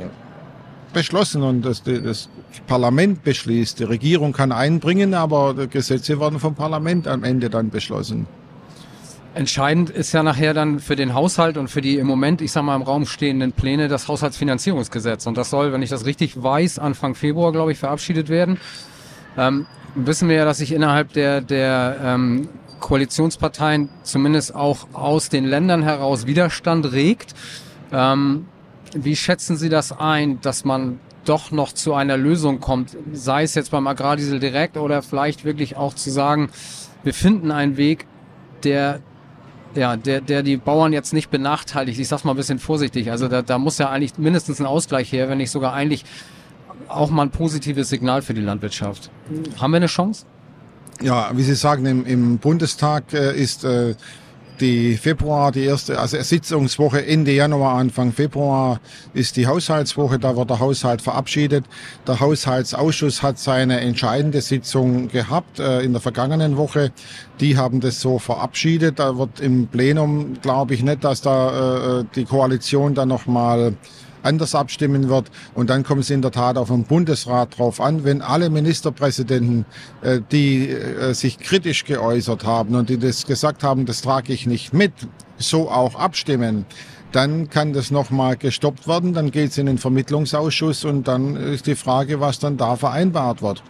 beschlossen 0.94 1.44
und 1.44 1.62
das, 1.64 1.84
das 1.84 2.30
Parlament 2.68 3.24
beschließt. 3.24 3.80
Die 3.80 3.84
Regierung 3.84 4.34
kann 4.34 4.52
einbringen, 4.52 5.14
aber 5.14 5.68
Gesetze 5.68 6.20
werden 6.20 6.40
vom 6.40 6.56
Parlament 6.56 7.08
am 7.08 7.24
Ende 7.24 7.50
dann 7.50 7.70
beschlossen. 7.70 8.28
Entscheidend 9.36 9.92
ist 9.92 10.12
ja 10.12 10.24
nachher 10.24 10.54
dann 10.54 10.80
für 10.80 10.96
den 10.96 11.14
Haushalt 11.14 11.58
und 11.58 11.68
für 11.70 11.82
die 11.82 11.98
im 11.98 12.08
Moment, 12.08 12.42
ich 12.42 12.52
sag 12.52 12.64
mal, 12.64 12.76
im 12.76 12.82
Raum 12.82 13.06
stehenden 13.06 13.52
Pläne 13.52 13.88
das 13.88 14.08
Haushaltsfinanzierungsgesetz. 14.08 15.28
Und 15.28 15.38
das 15.38 15.52
soll, 15.52 15.72
wenn 15.72 15.84
ich 15.84 15.90
das 15.90 16.06
richtig 16.06 16.42
weiß, 16.42 16.80
Anfang 16.80 17.14
Februar, 17.14 17.52
glaube 17.52 17.72
ich, 17.72 17.78
verabschiedet 17.78 18.30
werden. 18.30 18.58
Ähm, 19.38 19.68
wissen 19.94 20.30
wir 20.30 20.38
ja, 20.38 20.46
dass 20.46 20.58
sich 20.58 20.72
innerhalb 20.72 21.14
der, 21.14 21.42
der 21.42 21.98
ähm, 22.04 22.50
Koalitionsparteien 22.80 23.90
zumindest 24.04 24.56
auch 24.56 24.88
aus 24.94 25.30
den 25.30 25.46
Ländern 25.46 25.84
heraus 25.84 26.26
Widerstand 26.26 26.92
regt. 26.92 27.36
Ähm, 27.92 28.46
wie 28.96 29.16
schätzen 29.16 29.58
Sie 29.58 29.70
das 29.70 29.92
ein, 29.92 30.42
dass 30.42 30.66
man 30.66 31.00
doch 31.30 31.52
noch 31.52 31.72
zu 31.74 31.94
einer 31.94 32.18
Lösung 32.18 32.60
kommt, 32.60 32.98
sei 33.14 33.44
es 33.44 33.54
jetzt 33.56 33.72
beim 33.72 33.86
Agrardiesel 33.86 34.40
direkt 34.40 34.78
oder 34.78 35.02
vielleicht 35.04 35.46
wirklich 35.46 35.78
auch 35.78 35.94
zu 35.94 36.10
sagen, 36.10 36.50
wir 37.04 37.14
finden 37.14 37.52
einen 37.52 37.78
Weg, 37.78 38.08
der 38.64 39.02
ja, 39.76 39.96
der, 39.98 40.22
der 40.22 40.42
die 40.42 40.58
Bauern 40.58 40.94
jetzt 40.94 41.14
nicht 41.14 41.30
benachteiligt. 41.30 42.00
Ich 42.00 42.08
sag's 42.08 42.24
mal 42.24 42.32
ein 42.32 42.38
bisschen 42.38 42.58
vorsichtig. 42.58 43.12
Also 43.12 43.28
da, 43.28 43.44
da 43.44 43.60
muss 43.60 43.78
ja 43.78 43.90
eigentlich 43.90 44.18
mindestens 44.18 44.60
ein 44.60 44.66
Ausgleich 44.66 45.12
her, 45.12 45.30
wenn 45.30 45.38
nicht 45.38 45.52
sogar 45.52 45.74
eigentlich 45.74 46.06
auch 46.88 47.12
mal 47.12 47.22
ein 47.22 47.30
positives 47.30 47.90
Signal 47.90 48.24
für 48.24 48.34
die 48.34 48.42
Landwirtschaft. 48.42 49.12
Haben 49.60 49.72
wir 49.72 49.78
eine 49.78 49.86
Chance? 49.86 50.26
Ja, 51.02 51.30
wie 51.36 51.44
Sie 51.44 51.54
sagen, 51.54 51.86
im, 51.86 52.06
im 52.06 52.40
Bundestag 52.40 53.14
äh, 53.14 53.40
ist 53.40 53.64
äh, 53.64 53.96
die 54.60 54.98
Februar, 54.98 55.52
die 55.52 55.64
erste, 55.64 56.00
also 56.00 56.22
Sitzungswoche 56.22 57.06
Ende 57.06 57.32
Januar, 57.32 57.76
Anfang 57.76 58.12
Februar 58.12 58.80
ist 59.14 59.38
die 59.38 59.48
Haushaltswoche, 59.48 60.20
da 60.20 60.36
wird 60.36 60.50
der 60.50 60.60
Haushalt 60.60 61.02
verabschiedet. 61.02 61.66
Der 62.08 62.20
Haushaltsausschuss 62.20 63.24
hat 63.24 63.40
seine 63.40 63.80
entscheidende 63.80 64.42
Sitzung 64.42 65.10
gehabt 65.10 65.60
äh, 65.60 65.82
in 65.82 65.94
der 65.94 66.02
vergangenen 66.02 66.58
Woche. 66.58 66.92
Die 67.40 67.58
haben 67.58 67.80
das 67.80 68.02
so 68.02 68.20
verabschiedet. 68.20 69.00
Da 69.00 69.18
wird 69.18 69.40
im 69.40 69.68
Plenum, 69.68 70.42
glaube 70.42 70.74
ich 70.74 70.84
nicht, 70.84 71.04
dass 71.04 71.22
da 71.22 72.00
äh, 72.00 72.06
die 72.16 72.26
Koalition 72.26 72.94
dann 72.94 73.10
nochmal 73.10 73.74
anders 74.24 74.56
abstimmen 74.56 75.10
wird. 75.10 75.32
Und 75.54 75.70
dann 75.70 75.84
kommt 75.84 76.02
es 76.02 76.10
in 76.10 76.22
der 76.22 76.32
Tat 76.32 76.58
auf 76.58 76.70
den 76.70 76.84
Bundesrat 76.84 77.58
drauf 77.58 77.82
an, 77.82 78.04
wenn 78.04 78.22
alle 78.22 78.50
Ministerpräsidenten, 78.50 79.66
äh, 80.02 80.22
die 80.32 80.70
äh, 80.70 81.14
sich 81.14 81.40
kritisch 81.40 81.86
geäußert 81.86 82.46
haben 82.46 82.76
und 82.76 82.90
die 82.90 82.98
das 82.98 83.26
gesagt 83.26 83.64
haben, 83.64 83.86
das 83.86 84.02
trage 84.02 84.34
ich 84.34 84.46
nicht 84.46 84.74
mit, 84.74 84.94
so 85.38 85.70
auch 85.70 85.96
abstimmen, 85.96 86.66
dann 87.12 87.50
kann 87.50 87.74
das 87.74 87.92
nochmal 87.92 88.38
gestoppt 88.38 88.88
werden, 88.88 89.14
dann 89.14 89.32
geht 89.32 89.52
es 89.52 89.58
in 89.58 89.66
den 89.66 89.78
Vermittlungsausschuss 89.78 90.86
und 90.86 91.08
dann 91.08 91.36
ist 91.36 91.66
die 91.66 91.76
Frage, 91.76 92.20
was 92.20 92.40
dann 92.40 92.58
da 92.58 92.76
vereinbart 92.76 93.42
wird. 93.42 93.64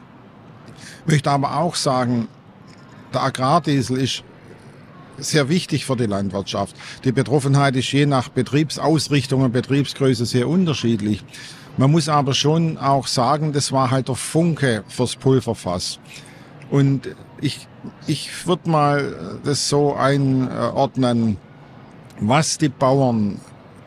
Ich 1.06 1.14
möchte 1.14 1.32
aber 1.32 1.58
auch 1.58 1.76
sagen, 1.76 2.28
der 3.14 3.24
Agrardiesel 3.24 3.98
ist 3.98 4.24
sehr 5.22 5.50
wichtig 5.50 5.86
für 5.86 5.96
die 5.96 6.06
Landwirtschaft. 6.06 6.76
Die 7.04 7.12
Betroffenheit 7.12 7.76
ist 7.76 7.92
je 7.92 8.06
nach 8.06 8.30
Betriebsausrichtung 8.30 9.42
und 9.42 9.52
Betriebsgröße 9.52 10.26
sehr 10.26 10.48
unterschiedlich. 10.48 11.24
Man 11.78 11.92
muss 11.92 12.10
aber 12.10 12.34
schon 12.34 12.78
auch 12.78 13.08
sagen, 13.08 13.54
das 13.54 13.72
war 13.72 13.92
halt 13.92 14.08
der 14.10 14.16
Funke 14.16 14.84
fürs 14.88 15.16
Pulverfass. 15.16 16.00
Und 16.70 17.16
ich, 17.42 17.68
ich 18.06 18.46
würde 18.46 18.70
mal 18.70 19.40
das 19.44 19.70
so 19.70 19.96
einordnen, 19.96 21.38
was 22.20 22.58
die 22.58 22.70
Bauern 22.70 23.40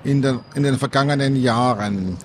in 0.04 0.22
den, 0.22 0.40
in 0.54 0.62
den 0.62 0.78
vergangenen 0.78 1.36
Jahren 1.36 2.16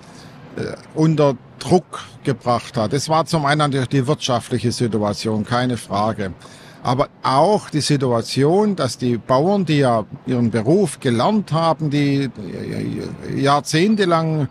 äh, 0.56 0.74
unter 0.94 1.36
Druck 1.58 2.04
gebracht 2.24 2.76
hat. 2.76 2.92
Das 2.92 3.08
war 3.08 3.26
zum 3.26 3.44
einen 3.44 3.70
die 3.70 4.06
wirtschaftliche 4.06 4.72
Situation, 4.72 5.44
keine 5.44 5.76
Frage 5.76 6.32
aber 6.88 7.10
auch 7.22 7.68
die 7.68 7.82
Situation, 7.82 8.74
dass 8.74 8.96
die 8.96 9.18
Bauern, 9.18 9.66
die 9.66 9.80
ja 9.80 10.06
ihren 10.26 10.50
Beruf 10.50 11.00
gelernt 11.00 11.52
haben, 11.52 11.90
die 11.90 12.30
jahrzehntelang 13.36 14.48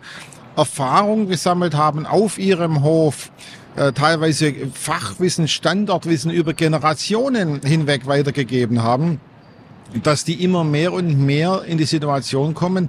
Erfahrung 0.56 1.26
gesammelt 1.26 1.74
haben 1.74 2.06
auf 2.06 2.38
ihrem 2.38 2.84
Hof, 2.84 3.32
äh, 3.74 3.90
teilweise 3.90 4.54
Fachwissen, 4.72 5.48
Standardwissen 5.48 6.30
über 6.30 6.54
Generationen 6.54 7.60
hinweg 7.60 8.06
weitergegeben 8.06 8.84
haben, 8.84 9.20
dass 10.04 10.24
die 10.24 10.44
immer 10.44 10.62
mehr 10.62 10.92
und 10.92 11.18
mehr 11.18 11.64
in 11.66 11.76
die 11.76 11.86
Situation 11.86 12.54
kommen, 12.54 12.88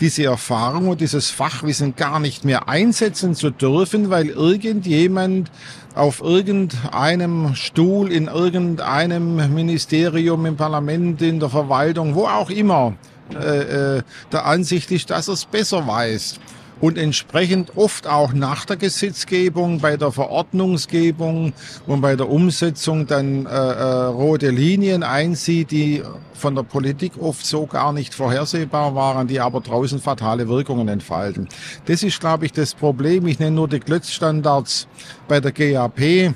diese 0.00 0.24
Erfahrung 0.24 0.88
und 0.88 1.00
dieses 1.00 1.30
Fachwissen 1.30 1.96
gar 1.96 2.20
nicht 2.20 2.44
mehr 2.44 2.68
einsetzen 2.68 3.34
zu 3.34 3.50
dürfen, 3.50 4.10
weil 4.10 4.28
irgendjemand 4.28 5.50
auf 5.94 6.20
irgendeinem 6.20 7.54
Stuhl 7.54 8.10
in 8.10 8.26
irgendeinem 8.26 9.54
Ministerium, 9.54 10.46
im 10.46 10.56
Parlament, 10.56 11.22
in 11.22 11.38
der 11.38 11.48
Verwaltung, 11.48 12.14
wo 12.14 12.26
auch 12.26 12.50
immer, 12.50 12.94
äh, 13.32 13.98
äh, 13.98 14.02
der 14.32 14.44
Ansicht 14.44 14.90
ist, 14.90 15.10
dass 15.10 15.28
er 15.28 15.34
es 15.34 15.44
besser 15.44 15.86
weiß 15.86 16.40
und 16.80 16.98
entsprechend 16.98 17.76
oft 17.76 18.06
auch 18.06 18.32
nach 18.32 18.64
der 18.64 18.76
Gesetzgebung, 18.76 19.80
bei 19.80 19.96
der 19.96 20.12
Verordnungsgebung 20.12 21.52
und 21.86 22.00
bei 22.00 22.16
der 22.16 22.28
Umsetzung 22.28 23.06
dann 23.06 23.46
äh, 23.46 23.48
äh, 23.48 23.82
rote 24.06 24.50
Linien 24.50 25.02
einsieht, 25.02 25.70
die 25.70 26.02
von 26.34 26.54
der 26.54 26.62
Politik 26.62 27.12
oft 27.20 27.46
so 27.46 27.66
gar 27.66 27.92
nicht 27.92 28.12
vorhersehbar 28.12 28.94
waren, 28.94 29.28
die 29.28 29.40
aber 29.40 29.60
draußen 29.60 30.00
fatale 30.00 30.48
Wirkungen 30.48 30.88
entfalten. 30.88 31.48
Das 31.86 32.02
ist, 32.02 32.20
glaube 32.20 32.46
ich, 32.46 32.52
das 32.52 32.74
Problem. 32.74 33.26
Ich 33.26 33.38
nenne 33.38 33.56
nur 33.56 33.68
die 33.68 33.80
Klötzstandards 33.80 34.88
bei 35.28 35.40
der 35.40 35.52
GAP 35.52 36.34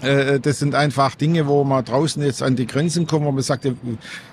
das 0.00 0.58
sind 0.58 0.74
einfach 0.74 1.14
Dinge, 1.14 1.46
wo 1.46 1.64
man 1.64 1.84
draußen 1.84 2.22
jetzt 2.22 2.42
an 2.42 2.56
die 2.56 2.66
Grenzen 2.66 3.06
kommen, 3.06 3.26
wo 3.26 3.32
man 3.32 3.42
sagt, 3.42 3.66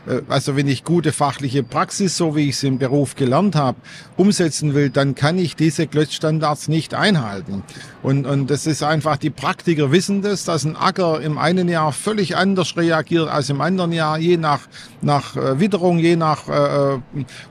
äh, 0.10 0.22
also 0.28 0.56
wenn 0.56 0.68
ich 0.68 0.84
gute 0.84 1.12
fachliche 1.12 1.64
Praxis, 1.64 2.18
so 2.18 2.36
wie 2.36 2.50
ich 2.50 2.56
es 2.56 2.64
im 2.64 2.80
Beruf 2.80 3.16
gelernt 3.16 3.56
habe, 3.56 3.78
umsetzen 4.18 4.74
will, 4.74 4.90
dann 4.90 5.16
kann 5.16 5.38
ich 5.38 5.56
diese 5.56 5.88
Klötzstandards 5.88 6.68
nicht 6.68 6.94
einhalten. 6.94 7.64
Und, 8.02 8.26
und 8.26 8.50
das 8.50 8.66
ist 8.66 8.84
einfach, 8.84 9.18
die 9.18 9.30
Praktiker 9.30 9.92
wissen 9.92 10.22
das, 10.22 10.46
dass 10.46 10.64
ein 10.64 10.76
Acker 10.76 11.22
im 11.22 11.38
einen 11.38 11.68
Jahr 11.68 11.92
völlig 11.92 12.38
anders 12.38 12.78
reagiert 12.78 13.28
als 13.28 13.50
im 13.50 13.62
anderen 13.62 13.92
Jahr, 13.92 14.18
je 14.18 14.38
nach, 14.38 14.62
nach 15.02 15.36
äh, 15.36 15.60
Witterung, 15.60 16.00
je 16.00 16.16
nach 16.16 16.48
äh, 16.48 17.00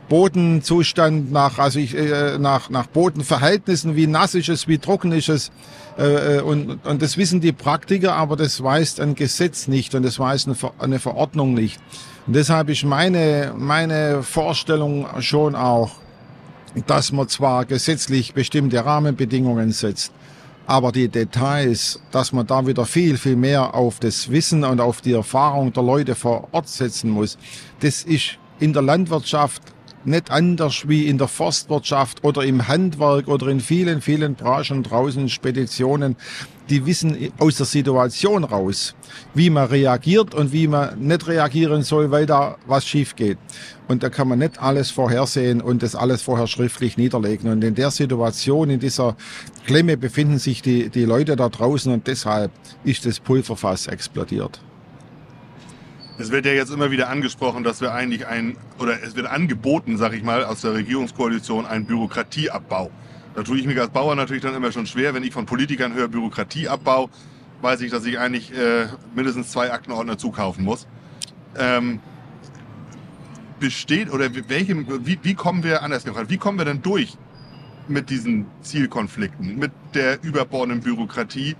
Bodenzustand, 0.08 1.30
nach, 1.32 1.58
also 1.58 1.78
ich, 1.78 1.94
äh, 1.94 2.38
nach, 2.38 2.70
nach 2.70 2.86
Bodenverhältnissen, 2.86 3.96
wie 3.96 4.06
nass 4.06 4.34
ist 4.34 4.48
es, 4.48 4.68
wie 4.68 4.78
trocken 4.78 5.12
ist 5.12 5.28
es. 5.28 5.50
Äh, 5.98 6.36
äh, 6.36 6.40
und, 6.42 6.86
und 6.86 7.02
das 7.02 7.16
wissen 7.16 7.40
die 7.40 7.52
Praktiker, 7.52 7.98
aber 8.07 8.37
das 8.37 8.62
weist 8.62 9.00
ein 9.00 9.14
Gesetz 9.14 9.69
nicht 9.69 9.95
und 9.95 10.02
das 10.02 10.19
weist 10.19 10.49
eine 10.78 10.99
Verordnung 10.99 11.55
nicht. 11.55 11.81
Und 12.26 12.35
deshalb 12.37 12.69
ist 12.69 12.85
meine, 12.85 13.55
meine 13.57 14.23
Vorstellung 14.23 15.07
schon 15.21 15.55
auch, 15.55 15.93
dass 16.87 17.12
man 17.12 17.28
zwar 17.28 17.64
gesetzlich 17.64 18.35
bestimmte 18.35 18.85
Rahmenbedingungen 18.85 19.73
setzt, 19.73 20.12
aber 20.67 20.93
die 20.93 21.09
Details, 21.09 22.00
dass 22.11 22.33
man 22.33 22.47
da 22.47 22.67
wieder 22.67 22.85
viel, 22.85 23.17
viel 23.17 23.37
mehr 23.37 23.75
auf 23.75 24.00
das 24.00 24.31
Wissen 24.31 24.64
und 24.64 24.81
auf 24.81 25.00
die 25.00 25.14
Erfahrung 25.14 25.73
der 25.73 25.83
Leute 25.83 26.14
vor 26.14 26.49
Ort 26.52 26.69
setzen 26.69 27.11
muss, 27.11 27.38
das 27.81 28.02
ist 28.02 28.38
in 28.61 28.73
der 28.73 28.83
Landwirtschaft 28.83 29.62
nicht 30.05 30.31
anders 30.31 30.88
wie 30.88 31.07
in 31.07 31.19
der 31.19 31.28
Forstwirtschaft 31.28 32.25
oder 32.25 32.45
im 32.45 32.69
Handwerk 32.69 33.28
oder 33.28 33.49
in 33.49 33.61
vielen, 33.61 34.00
vielen 34.00 34.35
Branchen 34.35 34.83
draußen, 34.83 35.28
Speditionen. 35.28 36.17
Die 36.70 36.84
wissen 36.84 37.32
aus 37.38 37.56
der 37.56 37.66
Situation 37.66 38.44
raus, 38.44 38.94
wie 39.34 39.48
man 39.48 39.68
reagiert 39.68 40.34
und 40.34 40.52
wie 40.52 40.68
man 40.68 40.98
nicht 41.00 41.26
reagieren 41.26 41.82
soll, 41.82 42.10
weil 42.10 42.26
da 42.26 42.56
was 42.66 42.87
schief 42.87 43.16
geht. 43.16 43.38
Und 43.88 44.02
da 44.02 44.10
kann 44.10 44.28
man 44.28 44.38
nicht 44.38 44.60
alles 44.60 44.90
vorhersehen 44.90 45.62
und 45.62 45.82
das 45.82 45.94
alles 45.94 46.20
vorher 46.20 46.46
schriftlich 46.46 46.98
niederlegen. 46.98 47.50
Und 47.50 47.64
in 47.64 47.75
der 47.75 47.90
Situation, 47.90 48.68
in 48.68 48.80
dieser 48.80 49.16
Klemme 49.66 49.96
befinden 49.96 50.38
sich 50.38 50.60
die, 50.60 50.90
die 50.90 51.04
Leute 51.04 51.37
da 51.37 51.48
draußen 51.48 51.92
und 51.92 52.06
deshalb 52.06 52.52
ist 52.84 53.06
das 53.06 53.18
Pulverfass 53.18 53.87
explodiert. 53.87 54.60
Es 56.20 56.32
wird 56.32 56.46
ja 56.46 56.52
jetzt 56.52 56.72
immer 56.72 56.90
wieder 56.90 57.08
angesprochen, 57.08 57.62
dass 57.62 57.80
wir 57.80 57.94
eigentlich 57.94 58.26
ein, 58.26 58.56
oder 58.80 59.00
es 59.02 59.14
wird 59.14 59.26
angeboten, 59.26 59.96
sag 59.96 60.14
ich 60.14 60.25
mal, 60.25 60.44
aus 60.44 60.62
der 60.62 60.75
Regierungskoalition 60.75 61.64
ein 61.64 61.87
Bürokratieabbau. 61.87 62.90
Da 63.35 63.42
tue 63.42 63.58
ich 63.58 63.66
mir 63.66 63.80
als 63.80 63.90
Bauer 63.90 64.14
natürlich 64.14 64.42
dann 64.42 64.54
immer 64.54 64.73
schon 64.73 64.87
schwer, 64.87 65.14
wenn 65.14 65.23
ich 65.23 65.32
von 65.32 65.47
Politikern 65.47 65.94
höre 65.94 66.08
Bürokratieabbau, 66.08 67.11
weiß 67.61 67.80
ich, 67.82 67.90
dass 67.90 68.04
ich 68.04 68.18
eigentlich 68.18 68.52
äh, 68.52 68.87
mindestens 69.14 69.50
zwei 69.50 69.73
Aktenordner 69.73 70.18
zukaufen 70.18 70.64
muss. 70.64 70.87
Ähm, 71.56 72.00
besteht 73.61 74.12
oder 74.12 74.28
welche, 74.49 74.76
wie, 75.06 75.18
wie 75.23 75.35
kommen 75.35 75.64
wir 75.64 75.82
anders 75.82 76.04
gefragt, 76.04 76.30
wie 76.30 76.37
kommen 76.37 76.58
wir 76.58 76.64
denn 76.64 76.82
durch 76.82 77.16
mit 77.88 78.11
diesen 78.11 78.47
Zielkonflikten, 78.62 79.58
mit 79.58 79.73
der 79.94 80.23
überbordenden 80.23 80.82
Bürokratie 80.82 81.56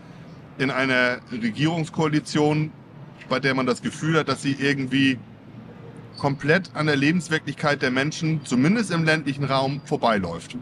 in 0.59 0.71
einer 0.71 1.19
Regierungskoalition, 1.33 2.73
bei 3.29 3.41
der 3.41 3.55
man 3.55 3.67
das 3.67 3.83
Gefühl 3.83 4.19
hat, 4.19 4.29
dass 4.29 4.43
sie 4.43 4.57
irgendwie 4.59 5.19
komplett 6.19 6.71
an 6.75 6.87
der 6.87 6.97
Lebenswirklichkeit 6.97 7.81
der 7.83 7.91
Menschen, 7.91 8.45
zumindest 8.45 8.91
im 8.91 9.05
ländlichen 9.05 9.45
Raum, 9.45 9.81
vorbeiläuft. 9.85 10.57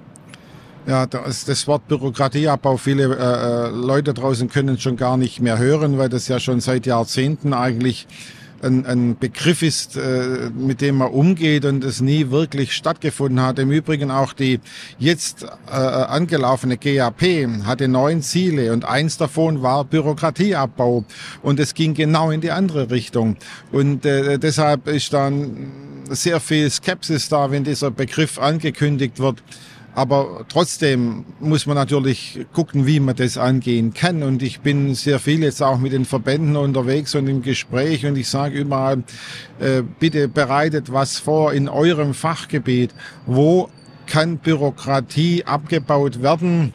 Ja, 0.87 1.07
das, 1.07 1.45
das 1.45 1.67
Wort 1.67 1.89
Bürokratieabbau, 1.89 2.77
viele 2.77 3.17
äh, 3.17 3.69
äh 3.69 3.71
Leute 3.71 4.15
draußen 4.15 4.49
können 4.49 4.79
schon 4.79 4.97
gar 4.97 5.17
nicht 5.17 5.41
mehr 5.41 5.59
hören, 5.59 5.99
weil 5.99 6.09
das 6.09 6.29
ja 6.29 6.39
schon 6.39 6.61
seit 6.61 6.87
Jahrzehnten 6.87 7.53
eigentlich 7.53 8.07
ein, 8.63 8.87
ein 8.87 9.19
Begriff 9.19 9.63
ist, 9.63 9.97
äh, 9.97 10.51
mit 10.57 10.81
dem 10.81 10.97
man 10.99 11.11
umgeht 11.11 11.65
und 11.65 11.85
es 11.85 12.01
nie 12.01 12.31
wirklich 12.31 12.73
stattgefunden 12.73 13.41
hat. 13.41 13.59
Im 13.59 13.71
Übrigen 13.71 14.11
auch 14.11 14.33
die 14.33 14.61
jetzt 14.99 15.45
äh, 15.69 15.73
angelaufene 15.73 16.77
GAP 16.77 17.23
hatte 17.65 17.89
neun 17.89 18.23
Ziele 18.23 18.73
und 18.73 18.85
eins 18.85 19.17
davon 19.17 19.63
war 19.63 19.85
Bürokratieabbau 19.85 21.05
und 21.43 21.61
es 21.61 21.75
ging 21.75 21.95
genau 21.95 22.31
in 22.31 22.41
die 22.41 22.51
andere 22.51 22.91
Richtung. 22.91 23.37
Und 23.73 24.07
äh, 24.07 24.39
deshalb 24.39 24.89
ist 24.89 25.13
dann 25.13 25.73
sehr 26.11 26.41
viel 26.41 26.71
Skepsis 26.71 27.29
da, 27.29 27.51
wenn 27.51 27.65
dieser 27.65 27.91
Begriff 27.91 28.39
angekündigt 28.39 29.19
wird. 29.19 29.43
Aber 29.97 30.45
trotzdem 30.51 31.25
muss 31.41 31.65
man 31.65 31.75
natürlich 31.75 32.45
gucken, 32.53 32.87
wie 32.87 33.01
man 33.01 33.17
das 33.17 33.39
angehen 33.39 33.95
kann. 33.95 34.23
Und 34.23 34.43
ich 34.43 34.61
bin 34.61 34.95
sehr 34.95 35.19
viel 35.19 35.43
jetzt 35.43 35.63
auch 35.63 35.79
mit 35.79 35.95
den 35.95 36.05
Verbänden 36.05 36.55
unterwegs 36.55 37.15
und 37.15 37.27
im 37.29 37.41
Gespräch. 37.41 38.05
Und 38.05 38.19
ich 38.19 38.29
sage 38.29 38.59
überall, 38.59 39.05
äh, 39.59 39.83
bitte 39.99 40.29
bereitet 40.29 40.93
was 40.93 41.19
vor 41.19 41.55
in 41.55 41.67
eurem 41.71 42.13
Fachgebiet. 42.13 42.91
Wo 43.25 43.71
kann 44.07 44.37
Bürokratie 44.37 45.45
abgebaut 45.45 46.21
werden? 46.21 46.75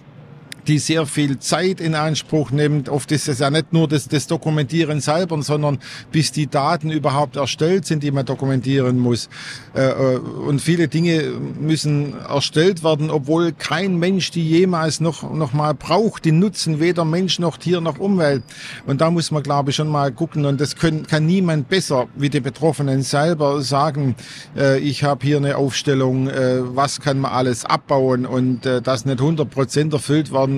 Die 0.67 0.79
sehr 0.79 1.05
viel 1.05 1.39
Zeit 1.39 1.81
in 1.81 1.95
Anspruch 1.95 2.51
nimmt. 2.51 2.89
Oft 2.89 3.11
ist 3.11 3.27
es 3.27 3.39
ja 3.39 3.49
nicht 3.49 3.73
nur 3.73 3.87
das, 3.87 4.07
das 4.07 4.27
Dokumentieren 4.27 5.01
selber, 5.01 5.41
sondern 5.41 5.79
bis 6.11 6.31
die 6.31 6.47
Daten 6.47 6.91
überhaupt 6.91 7.35
erstellt 7.35 7.85
sind, 7.85 8.03
die 8.03 8.11
man 8.11 8.25
dokumentieren 8.25 8.99
muss. 8.99 9.29
Äh, 9.73 9.89
äh, 9.89 10.17
und 10.17 10.61
viele 10.61 10.87
Dinge 10.87 11.23
müssen 11.59 12.13
erstellt 12.27 12.83
werden, 12.83 13.09
obwohl 13.09 13.51
kein 13.53 13.97
Mensch 13.97 14.31
die 14.31 14.47
jemals 14.47 14.99
noch, 14.99 15.33
noch 15.33 15.53
mal 15.53 15.73
braucht. 15.73 16.25
Die 16.25 16.31
nutzen 16.31 16.79
weder 16.79 17.05
Mensch 17.05 17.39
noch 17.39 17.57
Tier 17.57 17.81
noch 17.81 17.99
Umwelt. 17.99 18.43
Und 18.85 19.01
da 19.01 19.09
muss 19.11 19.31
man, 19.31 19.43
glaube 19.43 19.71
ich, 19.71 19.75
schon 19.75 19.87
mal 19.87 20.11
gucken. 20.11 20.45
Und 20.45 20.61
das 20.61 20.75
können, 20.75 21.07
kann 21.07 21.25
niemand 21.25 21.69
besser 21.69 22.07
wie 22.15 22.29
die 22.29 22.39
Betroffenen 22.39 23.01
selber 23.01 23.61
sagen, 23.61 24.15
äh, 24.55 24.79
ich 24.79 25.03
habe 25.03 25.25
hier 25.25 25.37
eine 25.37 25.57
Aufstellung, 25.57 26.29
was 26.31 27.01
kann 27.01 27.19
man 27.19 27.31
alles 27.31 27.65
abbauen 27.65 28.25
und 28.25 28.65
das 28.65 29.05
nicht 29.05 29.19
100 29.19 29.49
Prozent 29.49 29.93
erfüllt 29.93 30.31
werden 30.31 30.50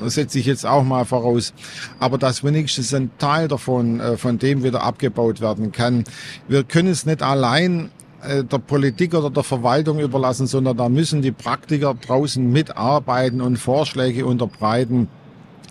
das 0.00 0.14
setze 0.14 0.38
ich 0.38 0.46
jetzt 0.46 0.66
auch 0.66 0.84
mal 0.84 1.04
voraus. 1.04 1.52
Aber 1.98 2.18
dass 2.18 2.44
wenigstens 2.44 2.94
ein 2.94 3.10
Teil 3.18 3.48
davon, 3.48 4.00
äh, 4.00 4.16
von 4.16 4.38
dem 4.38 4.62
wieder 4.62 4.82
abgebaut 4.82 5.40
werden 5.40 5.72
kann. 5.72 6.04
Wir 6.48 6.64
können 6.64 6.88
es 6.88 7.06
nicht 7.06 7.22
allein 7.22 7.90
äh, 8.22 8.44
der 8.44 8.58
Politik 8.58 9.14
oder 9.14 9.30
der 9.30 9.42
Verwaltung 9.42 9.98
überlassen, 10.00 10.46
sondern 10.46 10.76
da 10.76 10.88
müssen 10.88 11.22
die 11.22 11.32
Praktiker 11.32 11.94
draußen 11.94 12.50
mitarbeiten 12.50 13.40
und 13.40 13.56
Vorschläge 13.56 14.26
unterbreiten 14.26 15.08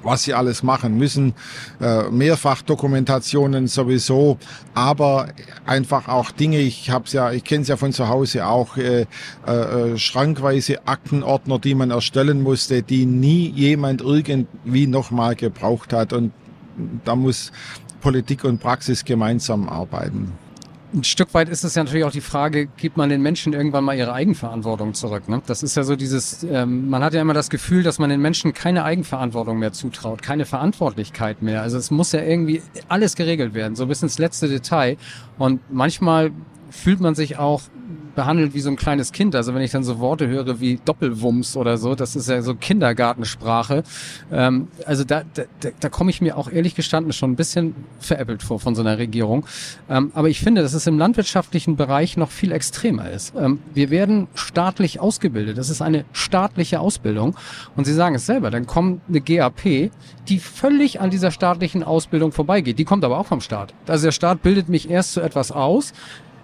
was 0.06 0.24
sie 0.24 0.34
alles 0.34 0.64
machen 0.64 0.98
müssen. 0.98 1.34
Äh, 1.82 2.10
Mehrfachdokumentationen 2.10 3.68
sowieso, 3.68 4.38
aber 4.74 5.28
einfach 5.66 6.08
auch 6.08 6.32
Dinge, 6.32 6.60
ich 6.60 6.90
hab's 6.92 7.14
ja, 7.14 7.32
ich 7.32 7.44
kenne 7.44 7.64
es 7.64 7.68
ja 7.68 7.78
von 7.78 7.92
zu 7.92 8.08
Hause 8.08 8.46
auch, 8.46 8.78
äh, 8.78 9.06
äh, 9.46 9.98
schrankweise 9.98 10.88
Aktenordner, 10.88 11.60
die 11.60 11.76
man 11.76 11.92
erstellen 11.92 12.42
musste, 12.42 12.84
die 12.84 13.06
nie 13.06 13.50
jemand 13.50 14.02
irgendwie 14.02 14.88
nochmal 14.88 15.36
gebraucht 15.36 15.92
hat. 15.92 16.14
Und 16.14 16.32
da 17.04 17.16
muss 17.16 17.52
Politik 18.02 18.44
und 18.44 18.60
Praxis 18.60 19.04
gemeinsam 19.04 19.68
arbeiten 19.68 20.34
ein 20.96 21.04
Stück 21.04 21.34
weit 21.34 21.50
ist 21.50 21.64
es 21.64 21.76
ja 21.76 21.84
natürlich 21.84 22.06
auch 22.06 22.12
die 22.12 22.22
Frage, 22.22 22.68
gibt 22.78 22.98
man 22.98 23.10
den 23.10 23.22
Menschen 23.22 23.54
irgendwann 23.54 23.84
mal 23.84 23.96
ihre 23.96 24.14
Eigenverantwortung 24.14 24.94
zurück? 24.94 25.30
Ne? 25.30 25.42
Das 25.46 25.62
ist 25.62 25.76
ja 25.76 25.84
so 25.84 25.96
dieses, 25.96 26.44
ähm, 26.44 26.90
man 26.90 27.04
hat 27.04 27.14
ja 27.14 27.22
immer 27.22 27.34
das 27.34 27.50
Gefühl, 27.50 27.84
dass 27.84 28.00
man 28.00 28.10
den 28.10 28.22
Menschen 28.22 28.54
keine 28.54 28.84
Eigenverantwortung 28.84 29.60
mehr 29.60 29.74
zutraut, 29.74 30.22
keine 30.22 30.46
Verantwortlichkeit 30.46 31.42
mehr. 31.42 31.62
Also 31.62 31.78
es 31.78 31.92
muss 31.92 32.12
ja 32.14 32.22
irgendwie 32.22 32.62
alles 32.88 33.16
geregelt 33.16 33.54
werden, 33.54 33.76
so 33.76 33.86
bis 33.88 34.02
ins 34.02 34.18
letzte 34.18 34.48
Detail. 34.48 34.98
Und 35.38 35.60
manchmal 35.72 36.32
fühlt 36.70 37.00
man 37.00 37.14
sich 37.14 37.38
auch 37.38 37.62
behandelt 38.16 38.54
wie 38.54 38.60
so 38.60 38.70
ein 38.70 38.76
kleines 38.76 39.12
Kind. 39.12 39.36
Also 39.36 39.54
wenn 39.54 39.62
ich 39.62 39.72
dann 39.72 39.84
so 39.84 40.00
Worte 40.00 40.28
höre 40.28 40.60
wie 40.60 40.80
Doppelwumms 40.84 41.58
oder 41.58 41.78
so, 41.78 41.96
das 41.96 42.16
ist 42.16 42.30
ja 42.30 42.42
so 42.42 42.56
Kindergartensprache. 42.56 43.84
Ähm, 44.32 44.68
also 44.86 45.04
da, 45.04 45.24
da, 45.34 45.44
da 45.80 45.90
komme 45.90 46.10
ich 46.10 46.22
mir 46.22 46.38
auch 46.38 46.50
ehrlich 46.52 46.76
gestanden 46.76 47.14
schon 47.14 47.32
ein 47.32 47.36
bisschen 47.36 47.76
veräppelt 48.00 48.44
vor 48.44 48.60
von 48.60 48.76
so 48.76 48.82
einer 48.82 48.98
Regierung. 48.98 49.46
Ähm, 49.90 50.12
aber 50.14 50.30
ich 50.30 50.40
finde, 50.40 50.62
dass 50.62 50.74
es 50.74 50.88
im 50.88 50.98
landwirtschaftlichen 50.98 51.76
Bereich 51.76 52.18
noch 52.18 52.32
viel 52.32 52.52
extremer 52.52 53.10
ist. 53.10 53.34
Ähm, 53.38 53.60
wir 53.74 53.90
werden 53.90 54.28
staatlich 54.34 55.00
ausgebildet. 55.00 55.58
Das 55.58 55.70
ist 55.70 55.82
eine 55.82 56.06
staatliche 56.14 56.80
Ausbildung. 56.80 57.36
Und 57.76 57.86
Sie 57.86 57.94
sagen 57.94 58.16
es 58.16 58.26
selber, 58.26 58.52
dann 58.52 58.66
kommt 58.66 59.02
eine 59.08 59.22
GAP, 59.22 59.92
die 60.28 60.40
völlig 60.40 61.02
an 61.02 61.10
dieser 61.10 61.32
staatlichen 61.32 61.84
Ausbildung 61.84 62.32
vorbeigeht. 62.32 62.80
Die 62.80 62.86
kommt 62.86 63.04
aber 63.04 63.20
auch 63.20 63.28
vom 63.28 63.42
Staat. 63.42 63.74
Also 63.88 64.08
der 64.08 64.12
Staat 64.12 64.42
bildet 64.42 64.70
mich 64.70 64.90
erst 64.90 65.14
zu 65.14 65.22
etwas 65.22 65.52
aus, 65.52 65.94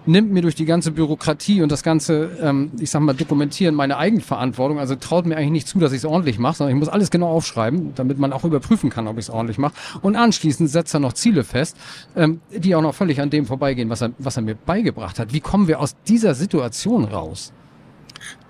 nimmt 0.06 0.32
mir 0.32 0.42
durch 0.42 0.54
die 0.54 0.64
ganze 0.64 0.90
Bürokratie 0.90 1.62
und 1.62 1.70
das 1.70 1.82
ganze, 1.82 2.30
ähm, 2.40 2.70
ich 2.78 2.90
sag 2.90 3.00
mal, 3.00 3.14
Dokumentieren 3.14 3.74
meine 3.74 3.96
Eigenverantwortung. 3.96 4.78
Also 4.78 4.96
traut 4.96 5.26
mir 5.26 5.36
eigentlich 5.36 5.50
nicht 5.50 5.68
zu, 5.68 5.78
dass 5.78 5.92
ich 5.92 5.98
es 5.98 6.04
ordentlich 6.04 6.38
mache, 6.38 6.56
sondern 6.56 6.76
ich 6.76 6.80
muss 6.80 6.88
alles 6.88 7.10
genau 7.10 7.28
aufschreiben, 7.28 7.94
damit 7.94 8.18
man 8.18 8.32
auch 8.32 8.44
überprüfen 8.44 8.90
kann, 8.90 9.06
ob 9.06 9.18
ich 9.18 9.26
es 9.26 9.30
ordentlich 9.30 9.58
mache. 9.58 9.74
Und 10.00 10.16
anschließend 10.16 10.70
setzt 10.70 10.94
er 10.94 11.00
noch 11.00 11.12
Ziele 11.12 11.44
fest, 11.44 11.76
ähm, 12.16 12.40
die 12.50 12.74
auch 12.74 12.82
noch 12.82 12.94
völlig 12.94 13.20
an 13.20 13.30
dem 13.30 13.46
vorbeigehen, 13.46 13.90
was 13.90 14.02
er, 14.02 14.12
was 14.18 14.36
er 14.36 14.42
mir 14.42 14.54
beigebracht 14.54 15.18
hat. 15.18 15.32
Wie 15.32 15.40
kommen 15.40 15.68
wir 15.68 15.80
aus 15.80 15.94
dieser 16.06 16.34
Situation 16.34 17.04
raus? 17.04 17.52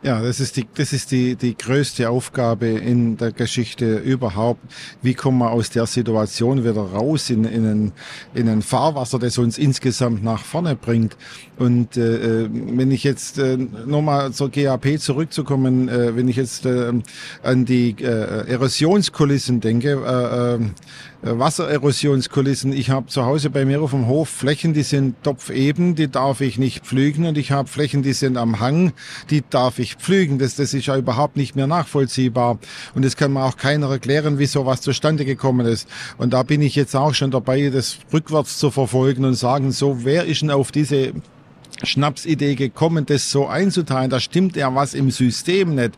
Ja, 0.04 0.20
das 0.20 0.40
ist 0.40 0.56
die, 0.56 0.66
das 0.74 0.92
ist 0.92 1.12
die, 1.12 1.36
die 1.36 1.56
größte 1.56 2.10
Aufgabe 2.10 2.66
in 2.66 3.16
der 3.18 3.30
Geschichte 3.30 3.98
überhaupt. 3.98 4.60
Wie 5.00 5.14
kommen 5.14 5.38
wir 5.38 5.52
aus 5.52 5.70
der 5.70 5.86
Situation 5.86 6.64
wieder 6.64 6.82
raus 6.82 7.30
in, 7.30 7.44
in, 7.44 7.64
ein, 7.64 7.92
in 8.34 8.48
ein 8.48 8.62
Fahrwasser, 8.62 9.20
das 9.20 9.38
uns 9.38 9.58
insgesamt 9.58 10.24
nach 10.24 10.42
vorne 10.42 10.74
bringt? 10.74 11.16
Und 11.56 11.96
äh, 11.96 12.48
wenn 12.50 12.90
ich 12.90 13.04
jetzt 13.04 13.38
äh, 13.38 13.56
nochmal 13.56 14.32
zur 14.32 14.50
GAP 14.50 14.98
zurückzukommen, 14.98 15.88
äh, 15.88 16.16
wenn 16.16 16.26
ich 16.26 16.34
jetzt 16.34 16.66
äh, 16.66 16.92
an 17.44 17.64
die 17.64 17.94
äh, 18.00 18.48
Erosionskulissen 18.48 19.60
denke, 19.60 20.58
äh, 20.60 20.64
äh, 21.22 21.38
Wassererosionskulissen. 21.38 22.72
Ich 22.72 22.90
habe 22.90 23.06
zu 23.06 23.24
Hause 23.24 23.48
bei 23.50 23.64
mir 23.64 23.80
auf 23.80 23.92
dem 23.92 24.08
Hof 24.08 24.28
Flächen, 24.28 24.74
die 24.74 24.82
sind 24.82 25.22
topfeben, 25.22 25.94
die 25.94 26.08
darf 26.08 26.40
ich 26.40 26.58
nicht 26.58 26.84
pflügen 26.84 27.26
und 27.26 27.38
ich 27.38 27.52
habe 27.52 27.68
Flächen, 27.68 28.02
die 28.02 28.12
sind 28.12 28.36
am 28.36 28.58
Hang, 28.58 28.92
die 29.30 29.44
darf 29.48 29.78
ich 29.78 29.91
pflügen. 29.98 30.38
Das, 30.38 30.56
das 30.56 30.74
ist 30.74 30.86
ja 30.86 30.96
überhaupt 30.96 31.36
nicht 31.36 31.56
mehr 31.56 31.66
nachvollziehbar 31.66 32.58
und 32.94 33.04
es 33.04 33.16
kann 33.16 33.32
mir 33.32 33.44
auch 33.44 33.56
keiner 33.56 33.90
erklären, 33.90 34.38
wie 34.38 34.46
sowas 34.46 34.80
zustande 34.80 35.24
gekommen 35.24 35.66
ist. 35.66 35.88
Und 36.18 36.32
da 36.32 36.42
bin 36.42 36.62
ich 36.62 36.74
jetzt 36.74 36.94
auch 36.94 37.14
schon 37.14 37.30
dabei, 37.30 37.70
das 37.70 37.98
rückwärts 38.12 38.58
zu 38.58 38.70
verfolgen 38.70 39.24
und 39.24 39.34
sagen, 39.34 39.72
so, 39.72 40.04
wer 40.04 40.24
ist 40.24 40.42
denn 40.42 40.50
auf 40.50 40.72
diese 40.72 41.12
Schnapsidee 41.82 42.54
gekommen, 42.54 43.06
das 43.06 43.30
so 43.30 43.46
einzuteilen. 43.46 44.10
Da 44.10 44.20
stimmt 44.20 44.56
ja 44.56 44.74
was 44.74 44.94
im 44.94 45.10
System 45.10 45.74
nicht. 45.74 45.92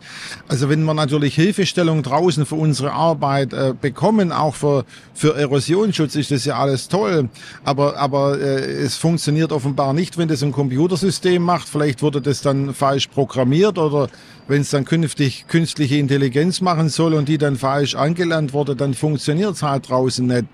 Also 0.49 0.69
wenn 0.69 0.85
wir 0.85 0.95
natürlich 0.95 1.35
Hilfestellung 1.35 2.03
draußen 2.03 2.47
für 2.47 2.55
unsere 2.55 2.93
Arbeit 2.93 3.53
äh, 3.53 3.75
bekommen, 3.79 4.33
auch 4.33 4.55
für, 4.55 4.85
für 5.15 5.37
Erosionsschutz, 5.37 6.15
ist 6.15 6.31
das 6.31 6.45
ja 6.45 6.59
alles 6.59 6.89
toll. 6.89 7.29
Aber, 7.65 7.99
aber 7.99 8.41
äh, 8.41 8.83
es 8.83 8.97
funktioniert 8.97 9.53
offenbar 9.53 9.93
nicht, 9.93 10.19
wenn 10.19 10.29
das 10.29 10.43
ein 10.43 10.53
Computersystem 10.53 11.43
macht. 11.43 11.69
Vielleicht 11.69 12.03
wurde 12.03 12.21
das 12.21 12.41
dann 12.41 12.75
falsch 12.75 13.09
programmiert 13.09 13.79
oder 13.79 14.09
wenn 14.47 14.61
es 14.61 14.71
dann 14.71 14.85
künftig 14.85 15.47
künstliche 15.49 15.97
Intelligenz 15.97 16.61
machen 16.61 16.89
soll 16.89 17.15
und 17.15 17.29
die 17.29 17.39
dann 17.39 17.57
falsch 17.57 17.95
angelernt 17.95 18.53
wurde, 18.53 18.77
dann 18.77 18.95
funktioniert 18.95 19.55
es 19.55 19.63
halt 19.63 19.89
draußen 19.89 20.27
nicht. 20.27 20.45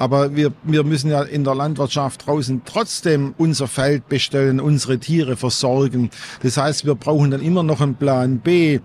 Aber 0.00 0.34
wir, 0.34 0.50
wir 0.62 0.82
müssen 0.82 1.10
ja 1.10 1.20
in 1.22 1.44
der 1.44 1.54
Landwirtschaft 1.54 2.26
draußen 2.26 2.62
trotzdem 2.64 3.34
unser 3.36 3.68
Feld 3.68 4.08
bestellen, 4.08 4.58
unsere 4.58 4.98
Tiere 4.98 5.36
versorgen. 5.36 6.08
Das 6.42 6.56
heißt, 6.56 6.86
wir 6.86 6.94
brauchen 6.94 7.30
dann 7.30 7.42
immer 7.42 7.62
noch 7.62 7.82
einen 7.82 7.96
Plan 7.96 8.38
B 8.38 8.80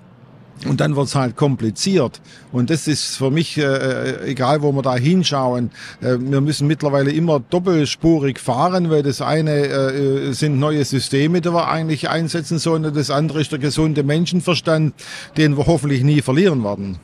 Und 0.64 0.82
dann 0.82 0.96
wird's 0.96 1.16
halt 1.16 1.36
kompliziert. 1.36 2.22
Und 2.52 2.70
das 2.70 2.88
ist 2.88 3.18
für 3.18 3.30
mich, 3.30 3.58
äh, 3.58 3.64
äh, 3.64 4.32
egal 4.32 4.62
wo 4.62 4.72
wir 4.72 4.82
da 4.82 4.96
hinschauen, 4.96 5.72
äh, 6.02 6.18
wir 6.20 6.42
müssen 6.42 6.66
mittlerweile 6.68 7.12
immer 7.12 7.40
doppelspurig 7.40 8.40
fahren, 8.40 8.90
weil 8.90 9.04
das 9.04 9.22
eine 9.22 9.68
äh, 9.68 10.34
sind 10.34 10.60
neue 10.60 10.84
Systeme, 10.86 11.42
die 11.42 11.54
wir 11.54 11.68
eigentlich 11.68 12.10
einsetzen 12.10 12.58
sollen, 12.58 12.86
und 12.86 12.96
das 12.96 13.12
andere 13.12 13.42
ist 13.42 13.52
der 13.52 13.60
gesunde 13.60 14.04
Menschenverstand, 14.04 14.94
den 15.38 15.58
wir 15.58 15.68
hoffentlich 15.68 16.04
nie 16.04 16.22
verlieren 16.22 16.64
werden. 16.64 17.00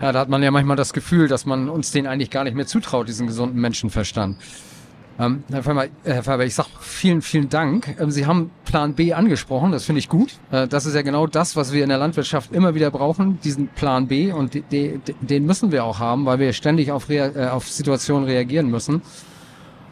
Ja, 0.00 0.12
da 0.12 0.20
hat 0.20 0.28
man 0.28 0.42
ja 0.42 0.50
manchmal 0.50 0.76
das 0.76 0.92
Gefühl, 0.92 1.26
dass 1.26 1.44
man 1.44 1.68
uns 1.68 1.90
den 1.90 2.06
eigentlich 2.06 2.30
gar 2.30 2.44
nicht 2.44 2.54
mehr 2.54 2.66
zutraut, 2.66 3.08
diesen 3.08 3.26
gesunden 3.26 3.60
Menschenverstand. 3.60 4.36
Ähm, 5.18 5.42
Herr, 5.50 5.64
Faber, 5.64 5.86
Herr 6.04 6.22
Faber, 6.22 6.44
ich 6.46 6.54
sage 6.54 6.68
vielen, 6.80 7.22
vielen 7.22 7.48
Dank. 7.48 7.96
Ähm, 7.98 8.12
Sie 8.12 8.24
haben 8.24 8.52
Plan 8.64 8.94
B 8.94 9.12
angesprochen, 9.12 9.72
das 9.72 9.84
finde 9.84 9.98
ich 9.98 10.08
gut. 10.08 10.38
Äh, 10.52 10.68
das 10.68 10.86
ist 10.86 10.94
ja 10.94 11.02
genau 11.02 11.26
das, 11.26 11.56
was 11.56 11.72
wir 11.72 11.82
in 11.82 11.88
der 11.88 11.98
Landwirtschaft 11.98 12.52
immer 12.52 12.76
wieder 12.76 12.92
brauchen, 12.92 13.40
diesen 13.40 13.66
Plan 13.66 14.06
B. 14.06 14.30
Und 14.30 14.54
die, 14.54 14.62
die, 14.62 15.00
den 15.20 15.44
müssen 15.44 15.72
wir 15.72 15.84
auch 15.84 15.98
haben, 15.98 16.24
weil 16.26 16.38
wir 16.38 16.52
ständig 16.52 16.92
auf, 16.92 17.08
Rea 17.08 17.32
äh, 17.34 17.48
auf 17.48 17.68
Situationen 17.68 18.28
reagieren 18.28 18.70
müssen. 18.70 19.02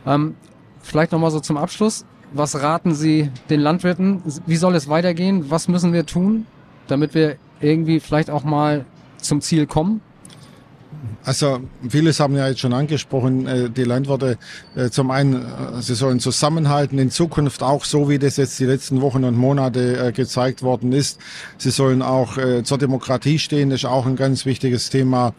Ähm, 0.07 0.37
vielleicht 0.81 1.11
nochmal 1.11 1.33
so 1.33 1.41
zum 1.41 1.57
Abschluss. 1.57 2.07
Was 2.33 2.63
raten 2.63 2.95
Sie 2.95 3.31
den 3.51 3.61
Landwirten? 3.61 4.23
Wie 4.47 4.57
soll 4.57 4.77
es 4.77 4.89
weitergehen? 4.89 5.51
Was 5.51 5.67
müssen 5.67 5.93
wir 5.93 6.07
tun, 6.07 6.47
damit 6.87 7.15
wir 7.15 7.37
irgendwie 7.61 7.99
vielleicht 7.99 8.31
auch 8.31 8.45
mal 8.45 8.85
zum 9.27 9.41
Ziel 9.41 9.67
kommen? 9.67 10.01
Also 11.25 11.61
vieles 11.89 12.21
haben 12.21 12.37
ja 12.37 12.47
jetzt 12.49 12.61
schon 12.61 12.73
angesprochen, 12.73 13.47
äh, 13.47 13.69
die 13.69 13.83
Landwirte 13.83 14.39
äh, 14.77 14.91
zum 14.91 15.11
einen, 15.11 15.43
äh, 15.43 15.47
sie 15.81 15.97
sollen 15.97 16.21
zusammenhalten 16.21 17.01
in 17.01 17.11
Zukunft 17.11 17.65
auch 17.65 17.85
so, 17.85 18.09
wie 18.09 18.21
das 18.21 18.37
jetzt 18.37 18.61
die 18.61 18.65
letzten 18.65 19.01
Wochen 19.01 19.25
und 19.25 19.37
Monate 19.37 20.13
gezeigt 20.15 20.63
worden 20.63 20.93
ist. 20.93 21.19
Sie 21.59 21.71
sollen 21.71 22.03
auch 22.03 22.39
zur 22.63 22.79
Demokratie 22.79 23.39
stehen, 23.39 23.71
das 23.71 23.81
ist 23.81 23.87
auch 23.87 24.07
ein 24.07 24.17
ganz 24.17 24.47
wichtiges 24.47 24.91
Thema 24.91 25.35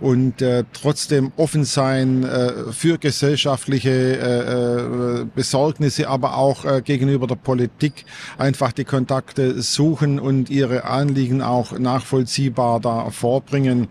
und 0.00 0.34
trotzdem 0.72 1.32
offen 1.36 1.64
sein 1.64 2.26
für 2.70 2.98
gesellschaftliche 2.98 5.26
Besorgnisse, 5.34 6.08
aber 6.08 6.36
auch 6.36 6.84
gegenüber 6.84 7.26
der 7.26 7.36
Politik 7.36 8.04
einfach 8.38 8.72
die 8.72 8.84
Kontakte 8.84 9.62
suchen 9.62 10.20
und 10.20 10.50
ihre 10.50 10.84
Anliegen 10.84 11.40
auch 11.42 11.78
nachvollziehbar 11.78 12.80
da 12.80 13.10
vorbringen. 13.10 13.88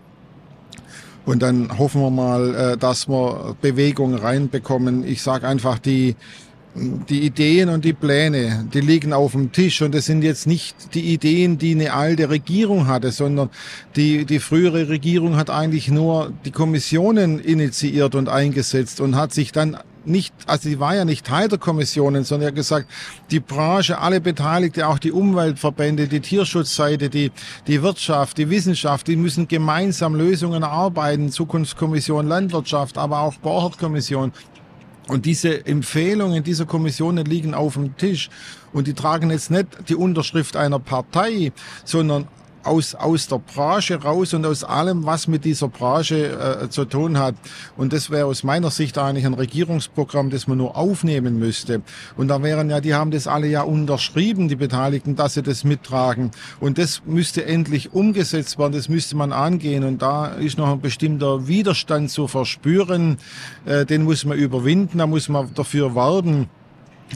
Und 1.24 1.42
dann 1.42 1.78
hoffen 1.78 2.00
wir 2.00 2.10
mal, 2.10 2.54
äh, 2.54 2.76
dass 2.76 3.08
wir 3.08 3.56
Bewegung 3.60 4.14
reinbekommen. 4.14 5.06
Ich 5.06 5.22
sage 5.22 5.46
einfach, 5.46 5.78
die, 5.78 6.16
die 6.74 7.20
Ideen 7.20 7.68
und 7.68 7.84
die 7.84 7.92
Pläne, 7.92 8.66
die 8.72 8.80
liegen 8.80 9.12
auf 9.12 9.32
dem 9.32 9.52
Tisch 9.52 9.82
und 9.82 9.94
es 9.94 10.06
sind 10.06 10.22
jetzt 10.22 10.46
nicht 10.46 10.94
die 10.94 11.12
Ideen, 11.12 11.58
die 11.58 11.72
eine 11.72 11.92
alte 11.92 12.30
Regierung 12.30 12.86
hatte, 12.86 13.12
sondern 13.12 13.50
die, 13.94 14.24
die 14.24 14.38
frühere 14.38 14.88
Regierung 14.88 15.36
hat 15.36 15.50
eigentlich 15.50 15.88
nur 15.88 16.32
die 16.44 16.50
Kommissionen 16.50 17.38
initiiert 17.38 18.14
und 18.14 18.28
eingesetzt 18.28 19.00
und 19.00 19.16
hat 19.16 19.32
sich 19.32 19.52
dann 19.52 19.76
nicht, 20.06 20.34
also 20.46 20.68
sie 20.68 20.80
war 20.80 20.94
ja 20.94 21.04
nicht 21.04 21.26
Teil 21.26 21.48
der 21.48 21.58
Kommissionen, 21.58 22.24
sondern 22.24 22.46
er 22.46 22.48
hat 22.48 22.56
gesagt, 22.56 22.86
die 23.30 23.40
Branche, 23.40 23.98
alle 23.98 24.20
Beteiligte, 24.20 24.88
auch 24.88 24.98
die 24.98 25.12
Umweltverbände, 25.12 26.08
die 26.08 26.20
Tierschutzseite, 26.20 27.08
die, 27.08 27.30
die 27.66 27.82
Wirtschaft, 27.82 28.38
die 28.38 28.50
Wissenschaft, 28.50 29.06
die 29.08 29.16
müssen 29.16 29.48
gemeinsam 29.48 30.14
Lösungen 30.14 30.62
erarbeiten, 30.62 31.30
Zukunftskommission 31.30 32.26
Landwirtschaft, 32.26 32.98
aber 32.98 33.20
auch 33.20 33.34
Borchert-Kommission. 33.34 34.32
Und 35.08 35.26
diese 35.26 35.66
Empfehlungen 35.66 36.44
dieser 36.44 36.64
Kommissionen 36.64 37.26
liegen 37.26 37.54
auf 37.54 37.74
dem 37.74 37.96
Tisch 37.96 38.30
und 38.72 38.86
die 38.86 38.94
tragen 38.94 39.30
jetzt 39.30 39.50
nicht 39.50 39.66
die 39.88 39.96
Unterschrift 39.96 40.56
einer 40.56 40.78
Partei, 40.78 41.52
sondern 41.84 42.28
aus, 42.64 42.94
aus 42.94 43.28
der 43.28 43.38
Branche 43.38 44.02
raus 44.02 44.34
und 44.34 44.46
aus 44.46 44.64
allem, 44.64 45.04
was 45.04 45.28
mit 45.28 45.44
dieser 45.44 45.68
Branche 45.68 46.62
äh, 46.62 46.68
zu 46.68 46.84
tun 46.84 47.18
hat. 47.18 47.34
Und 47.76 47.92
das 47.92 48.10
wäre 48.10 48.26
aus 48.26 48.42
meiner 48.42 48.70
Sicht 48.70 48.98
eigentlich 48.98 49.26
ein 49.26 49.34
Regierungsprogramm, 49.34 50.30
das 50.30 50.46
man 50.46 50.58
nur 50.58 50.76
aufnehmen 50.76 51.38
müsste. 51.38 51.82
Und 52.16 52.28
da 52.28 52.42
wären 52.42 52.70
ja, 52.70 52.80
die 52.80 52.94
haben 52.94 53.10
das 53.10 53.26
alle 53.26 53.46
ja 53.46 53.62
unterschrieben, 53.62 54.48
die 54.48 54.56
Beteiligten, 54.56 55.16
dass 55.16 55.34
sie 55.34 55.42
das 55.42 55.64
mittragen. 55.64 56.30
Und 56.60 56.78
das 56.78 57.02
müsste 57.04 57.44
endlich 57.44 57.92
umgesetzt 57.92 58.58
werden, 58.58 58.72
das 58.72 58.88
müsste 58.88 59.16
man 59.16 59.32
angehen. 59.32 59.84
Und 59.84 60.02
da 60.02 60.26
ist 60.26 60.58
noch 60.58 60.70
ein 60.70 60.80
bestimmter 60.80 61.46
Widerstand 61.48 62.10
zu 62.10 62.28
verspüren. 62.28 63.18
Äh, 63.64 63.86
den 63.86 64.04
muss 64.04 64.24
man 64.24 64.38
überwinden, 64.38 64.98
da 64.98 65.06
muss 65.06 65.28
man 65.28 65.52
dafür 65.54 65.94
werben. 65.94 66.48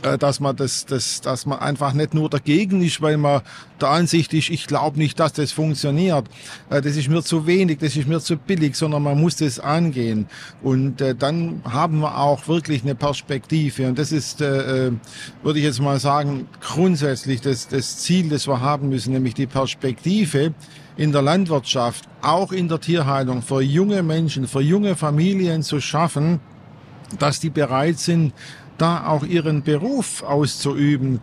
Äh, 0.03 0.19
dass 0.19 0.41
man 0.41 0.57
das, 0.57 0.87
das, 0.87 1.21
dass 1.21 1.47
man 1.47 1.59
einfach 1.59 1.93
nicht 1.93 2.15
nur 2.15 2.29
dagegen 2.29 2.83
ist, 2.83 3.01
weil 3.01 3.17
man 3.17 3.43
der 3.81 3.89
Ansicht 3.91 4.33
ist, 4.35 4.51
ich 4.51 4.67
glaube 4.67 4.99
nicht, 4.99 5.19
dass 5.21 5.33
das 5.33 5.53
funktioniert. 5.53 6.27
Äh, 6.71 6.83
das 6.83 6.97
ist 6.97 7.09
mir 7.09 7.23
zu 7.23 7.47
wenig, 7.47 7.79
das 7.79 7.97
ist 7.97 8.09
mir 8.09 8.21
zu 8.21 8.37
billig, 8.37 8.77
sondern 8.77 9.03
man 9.03 9.21
muss 9.21 9.37
das 9.37 9.59
angehen. 9.59 10.27
Und 10.63 11.01
äh, 11.01 11.15
dann 11.15 11.63
haben 11.65 12.01
wir 12.01 12.19
auch 12.19 12.47
wirklich 12.49 12.83
eine 12.83 12.95
Perspektive. 12.95 13.89
Und 13.89 13.99
das 13.99 14.13
ist, 14.13 14.41
würde 14.41 14.99
ich 15.55 15.65
jetzt 15.65 15.81
mal 15.81 15.99
sagen, 15.99 16.49
grundsätzlich 16.61 17.41
das, 17.41 17.69
das 17.69 17.99
Ziel, 17.99 18.29
das 18.29 18.47
wir 18.47 18.61
haben 18.61 18.89
müssen, 18.89 19.13
nämlich 19.13 19.35
die 19.35 19.47
Perspektive 19.47 20.55
in 20.97 21.13
der 21.13 21.23
Landwirtschaft, 21.23 22.05
auch 22.23 22.53
in 22.53 22.69
der 22.69 22.81
Tierhaltung, 22.81 23.43
für 23.43 23.61
junge 23.61 24.03
Menschen, 24.03 24.47
für 24.47 24.61
junge 24.61 24.97
Familien 24.97 25.63
zu 25.63 25.81
schaffen, 25.81 26.41
dass 27.19 27.41
die 27.41 27.51
bereit 27.51 27.99
sind, 27.99 28.33
da 28.79 29.07
auch 29.07 29.25
ihren 29.25 29.63
Beruf 29.63 30.23
auszuüben. 30.23 31.21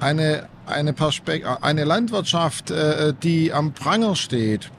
Eine, 0.00 0.48
eine, 0.66 0.92
Perspekt 0.92 1.46
eine 1.62 1.84
Landwirtschaft, 1.84 2.70
äh, 2.70 3.14
die 3.22 3.52
am 3.52 3.72
Pranger 3.72 4.14
steht, 4.16 4.70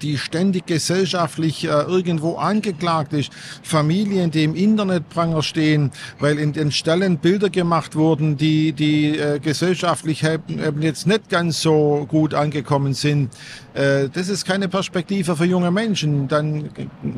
die 0.00 0.18
ständig 0.18 0.66
gesellschaftlich 0.66 1.64
äh, 1.64 1.68
irgendwo 1.68 2.36
angeklagt 2.36 3.12
ist. 3.12 3.32
Familien, 3.62 4.30
die 4.30 4.44
im 4.44 4.54
Internetpranger 4.54 5.42
stehen, 5.42 5.90
weil 6.18 6.38
in 6.38 6.52
den 6.52 6.72
Stellen 6.72 7.18
Bilder 7.18 7.50
gemacht 7.50 7.96
wurden, 7.96 8.36
die, 8.36 8.72
die 8.72 9.18
äh, 9.18 9.38
gesellschaftlich 9.38 10.24
eben 10.24 10.82
jetzt 10.82 11.06
nicht 11.06 11.28
ganz 11.28 11.60
so 11.62 12.06
gut 12.08 12.34
angekommen 12.34 12.94
sind. 12.94 13.30
Das 13.72 14.28
ist 14.28 14.46
keine 14.46 14.68
Perspektive 14.68 15.36
für 15.36 15.44
junge 15.44 15.70
Menschen. 15.70 16.26
Dann 16.26 16.70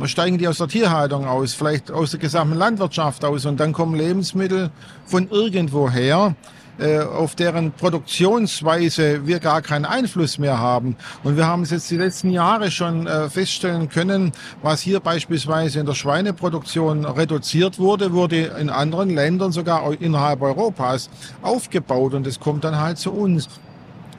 steigen 0.04 0.36
die 0.36 0.46
aus 0.46 0.58
der 0.58 0.68
Tierhaltung 0.68 1.26
aus, 1.26 1.54
vielleicht 1.54 1.90
aus 1.90 2.10
der 2.10 2.20
gesamten 2.20 2.58
Landwirtschaft 2.58 3.24
aus 3.24 3.46
und 3.46 3.58
dann 3.58 3.72
kommen 3.72 3.94
Lebensmittel 3.94 4.70
von 5.06 5.28
irgendwoher 5.30 6.36
äh, 6.36 6.61
auf 7.02 7.34
deren 7.34 7.72
Produktionsweise 7.72 9.26
wir 9.26 9.40
gar 9.40 9.62
keinen 9.62 9.84
Einfluss 9.84 10.38
mehr 10.38 10.58
haben. 10.58 10.96
Und 11.22 11.36
wir 11.36 11.46
haben 11.46 11.62
es 11.62 11.70
jetzt 11.70 11.90
die 11.90 11.96
letzten 11.96 12.30
Jahre 12.30 12.70
schon 12.70 13.06
äh, 13.06 13.28
feststellen 13.28 13.88
können, 13.88 14.32
was 14.62 14.80
hier 14.80 15.00
beispielsweise 15.00 15.80
in 15.80 15.86
der 15.86 15.94
Schweineproduktion 15.94 17.04
reduziert 17.04 17.78
wurde, 17.78 18.12
wurde 18.12 18.52
in 18.58 18.70
anderen 18.70 19.10
Ländern, 19.10 19.52
sogar 19.52 19.92
innerhalb 20.00 20.42
Europas, 20.42 21.10
aufgebaut 21.42 22.14
und 22.14 22.26
es 22.26 22.40
kommt 22.40 22.64
dann 22.64 22.78
halt 22.78 22.98
zu 22.98 23.12
uns. 23.12 23.48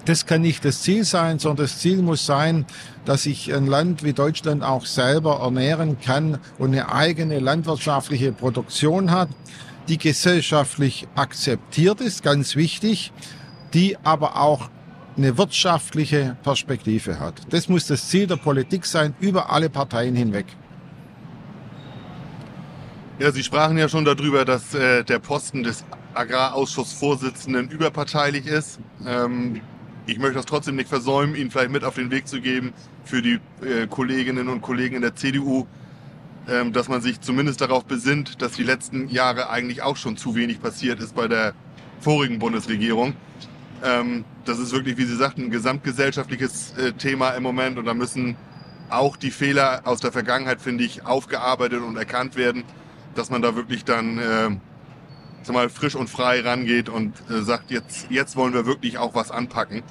Das 0.05 0.25
kann 0.25 0.41
nicht 0.41 0.65
das 0.65 0.81
Ziel 0.81 1.05
sein, 1.05 1.39
sondern 1.39 1.65
das 1.65 1.79
Ziel 1.79 2.01
muss 2.01 2.25
sein, 2.25 2.65
dass 3.05 3.23
sich 3.23 3.53
ein 3.53 3.67
Land 3.67 4.03
wie 4.03 4.11
Deutschland 4.11 4.61
auch 4.61 4.85
selber 4.85 5.39
ernähren 5.41 5.97
kann 5.99 6.39
und 6.57 6.71
eine 6.71 6.91
eigene 6.91 7.39
landwirtschaftliche 7.39 8.33
Produktion 8.33 9.11
hat 9.11 9.29
die 9.87 9.97
gesellschaftlich 9.97 11.07
akzeptiert 11.15 12.01
ist, 12.01 12.23
ganz 12.23 12.55
wichtig, 12.55 13.11
die 13.73 13.97
aber 14.03 14.37
auch 14.37 14.69
eine 15.17 15.37
wirtschaftliche 15.37 16.37
Perspektive 16.43 17.19
hat. 17.19 17.41
Das 17.49 17.69
muss 17.69 17.87
das 17.87 18.09
Ziel 18.09 18.27
der 18.27 18.37
Politik 18.37 18.85
sein, 18.85 19.13
über 19.19 19.51
alle 19.51 19.69
Parteien 19.69 20.15
hinweg. 20.15 20.45
Ja, 23.19 23.31
Sie 23.31 23.43
sprachen 23.43 23.77
ja 23.77 23.87
schon 23.87 24.05
darüber, 24.05 24.43
dass 24.43 24.73
äh, 24.73 25.03
der 25.03 25.19
Posten 25.19 25.63
des 25.63 25.85
Agrarausschussvorsitzenden 26.15 27.69
überparteilich 27.69 28.47
ist. 28.47 28.79
Ähm, 29.05 29.61
ich 30.07 30.17
möchte 30.17 30.35
das 30.35 30.45
trotzdem 30.45 30.75
nicht 30.75 30.89
versäumen, 30.89 31.35
Ihnen 31.35 31.51
vielleicht 31.51 31.71
mit 31.71 31.83
auf 31.83 31.95
den 31.95 32.09
Weg 32.09 32.27
zu 32.27 32.41
geben 32.41 32.73
für 33.05 33.21
die 33.21 33.39
äh, 33.61 33.87
Kolleginnen 33.87 34.49
und 34.49 34.61
Kollegen 34.61 34.95
in 34.95 35.01
der 35.03 35.15
CDU, 35.15 35.67
dass 36.45 36.89
man 36.89 37.01
sich 37.01 37.21
zumindest 37.21 37.61
darauf 37.61 37.85
besinnt, 37.85 38.41
dass 38.41 38.51
die 38.51 38.63
letzten 38.63 39.07
Jahre 39.07 39.49
eigentlich 39.49 39.81
auch 39.81 39.95
schon 39.95 40.17
zu 40.17 40.35
wenig 40.35 40.61
passiert 40.61 40.99
ist 40.99 41.15
bei 41.15 41.29
der 41.29 41.53
vorigen 42.01 42.39
Bundesregierung. 42.39 43.15
Ähm, 43.83 44.25
das 44.45 44.59
ist 44.59 44.71
wirklich, 44.71 44.97
wie 44.97 45.05
Sie 45.05 45.15
sagten, 45.15 45.43
ein 45.43 45.51
gesamtgesellschaftliches 45.51 46.73
äh, 46.77 46.93
Thema 46.93 47.31
im 47.31 47.43
Moment 47.43 47.77
und 47.77 47.85
da 47.85 47.93
müssen 47.93 48.35
auch 48.89 49.17
die 49.17 49.31
Fehler 49.31 49.81
aus 49.85 49.99
der 49.99 50.11
Vergangenheit, 50.11 50.61
finde 50.61 50.83
ich, 50.83 51.05
aufgearbeitet 51.05 51.81
und 51.81 51.97
erkannt 51.97 52.35
werden, 52.35 52.63
dass 53.15 53.29
man 53.29 53.41
da 53.41 53.55
wirklich 53.55 53.83
dann 53.85 54.17
äh, 54.19 55.51
mal, 55.51 55.69
frisch 55.69 55.95
und 55.95 56.09
frei 56.09 56.41
rangeht 56.41 56.89
und 56.89 57.13
äh, 57.29 57.41
sagt, 57.41 57.71
jetzt, 57.71 58.07
jetzt 58.09 58.35
wollen 58.35 58.53
wir 58.53 58.65
wirklich 58.65 58.97
auch 58.97 59.15
was 59.15 59.31
anpacken. 59.31 59.83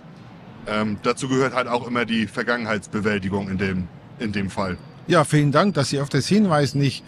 Ähm, 0.66 0.98
dazu 1.02 1.28
gehört 1.28 1.54
halt 1.54 1.68
auch 1.68 1.86
immer 1.86 2.04
die 2.04 2.26
Vergangenheitsbewältigung 2.26 3.48
in 3.50 3.58
dem, 3.58 3.88
in 4.18 4.32
dem 4.32 4.48
Fall. 4.48 4.78
Ja, 5.08 5.24
vielen 5.24 5.50
Dank, 5.50 5.74
dass 5.74 5.88
Sie 5.88 6.00
auf 6.00 6.08
das 6.08 6.26
hinweisen. 6.28 6.80
Ich 6.80 7.02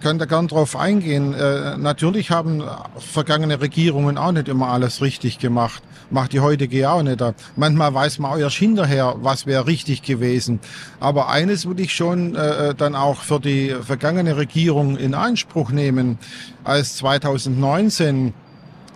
kann 0.00 0.18
da 0.18 0.26
gern 0.26 0.46
drauf 0.46 0.76
eingehen. 0.76 1.32
Äh, 1.32 1.78
natürlich 1.78 2.30
haben 2.30 2.62
vergangene 2.98 3.60
Regierungen 3.60 4.18
auch 4.18 4.32
nicht 4.32 4.48
immer 4.48 4.68
alles 4.68 5.00
richtig 5.00 5.38
gemacht. 5.38 5.82
Macht 6.10 6.32
die 6.32 6.40
heutige 6.40 6.90
auch 6.90 7.02
nicht. 7.02 7.22
Manchmal 7.56 7.94
weiß 7.94 8.18
man 8.18 8.32
auch 8.32 8.38
erst 8.38 8.56
hinterher, 8.56 9.16
was 9.22 9.46
wäre 9.46 9.66
richtig 9.66 10.02
gewesen. 10.02 10.60
Aber 10.98 11.28
eines 11.28 11.66
würde 11.66 11.82
ich 11.82 11.94
schon 11.94 12.34
äh, 12.34 12.74
dann 12.74 12.94
auch 12.94 13.22
für 13.22 13.40
die 13.40 13.74
vergangene 13.80 14.36
Regierung 14.36 14.96
in 14.96 15.14
Anspruch 15.14 15.70
nehmen. 15.70 16.18
Als 16.64 16.96
2019 16.96 18.34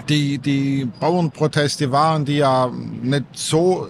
die, 0.08 0.38
die 0.38 0.86
Bauernproteste 1.00 1.92
waren, 1.92 2.24
die 2.24 2.36
ja 2.38 2.70
nicht 3.02 3.24
so 3.32 3.88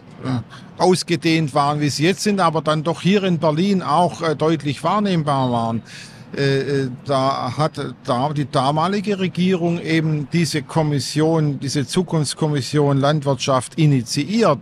ausgedehnt 0.79 1.55
waren, 1.55 1.81
wie 1.81 1.89
sie 1.89 2.05
jetzt 2.05 2.23
sind, 2.23 2.41
aber 2.41 2.63
dann 2.63 2.83
doch 2.83 3.01
hier 3.01 3.23
in 3.25 3.39
Berlin 3.39 3.83
auch 3.83 4.23
äh, 4.23 4.35
deutlich 4.35 4.83
wahrnehmbar 4.83 5.51
waren. 5.51 5.83
Äh, 6.37 6.59
äh, 6.59 6.91
da 7.05 7.57
hat 7.57 7.81
die 8.37 8.51
damalige 8.51 9.19
Regierung 9.19 9.81
eben 9.81 10.29
diese 10.33 10.63
Kommission, 10.63 11.61
diese 11.61 11.87
Zukunftskommission 11.87 12.99
Landwirtschaft 12.99 13.79
initiiert 13.79 14.59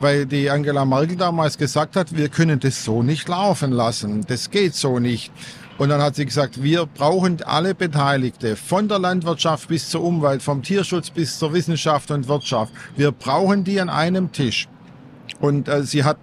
weil 0.00 0.26
die 0.26 0.48
Angela 0.48 0.84
Merkel 0.84 1.16
damals 1.16 1.58
gesagt 1.58 1.96
hat, 1.96 2.16
wir 2.16 2.28
können 2.28 2.60
das 2.60 2.84
so 2.84 3.02
nicht 3.02 3.28
laufen 3.28 3.72
lassen. 3.72 4.24
Das 4.28 4.50
geht 4.50 4.74
so 4.74 4.98
nicht. 4.98 5.32
Und 5.78 5.90
dann 5.90 6.02
hat 6.02 6.16
sie 6.16 6.26
gesagt, 6.26 6.62
wir 6.62 6.86
brauchen 6.86 7.42
alle 7.44 7.74
Beteiligte, 7.74 8.56
von 8.56 8.88
der 8.88 8.98
Landwirtschaft 8.98 9.68
bis 9.68 9.88
zur 9.88 10.02
Umwelt, 10.02 10.42
vom 10.42 10.62
Tierschutz 10.62 11.10
bis 11.10 11.38
zur 11.38 11.52
Wissenschaft 11.52 12.10
und 12.10 12.26
Wirtschaft. 12.26 12.72
Wir 12.96 13.12
brauchen 13.12 13.62
die 13.62 13.80
an 13.80 13.88
einem 13.88 14.32
Tisch. 14.32 14.68
Und 15.40 15.68
äh, 15.68 15.82
sie 15.82 16.04
hat 16.04 16.18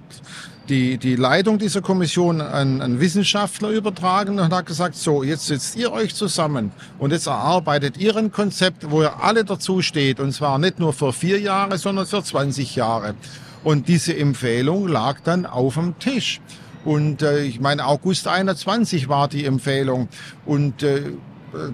die, 0.69 0.97
die 0.97 1.15
Leitung 1.15 1.57
dieser 1.57 1.81
Kommission 1.81 2.41
an, 2.41 2.81
an 2.81 2.99
Wissenschaftler 2.99 3.69
übertragen 3.69 4.39
und 4.39 4.53
hat 4.53 4.65
gesagt, 4.65 4.95
so, 4.95 5.23
jetzt 5.23 5.47
setzt 5.47 5.75
ihr 5.75 5.91
euch 5.91 6.15
zusammen 6.15 6.71
und 6.97 7.11
jetzt 7.11 7.27
erarbeitet 7.27 7.97
ihr 7.97 8.15
ein 8.15 8.31
Konzept, 8.31 8.89
wo 8.89 9.03
ihr 9.03 9.21
alle 9.21 9.45
dazu 9.45 9.81
steht 9.81 10.19
und 10.19 10.31
zwar 10.31 10.57
nicht 10.57 10.79
nur 10.79 10.93
für 10.93 11.13
vier 11.13 11.39
Jahre, 11.39 11.77
sondern 11.77 12.05
für 12.05 12.23
20 12.23 12.75
Jahre. 12.75 13.15
Und 13.63 13.87
diese 13.87 14.15
Empfehlung 14.15 14.87
lag 14.87 15.21
dann 15.23 15.45
auf 15.45 15.75
dem 15.75 15.97
Tisch. 15.99 16.41
Und 16.83 17.23
äh, 17.23 17.43
ich 17.43 17.59
meine, 17.59 17.87
August 17.87 18.27
21 18.27 19.09
war 19.09 19.27
die 19.27 19.45
Empfehlung. 19.45 20.07
Und 20.45 20.83
äh, 20.83 21.01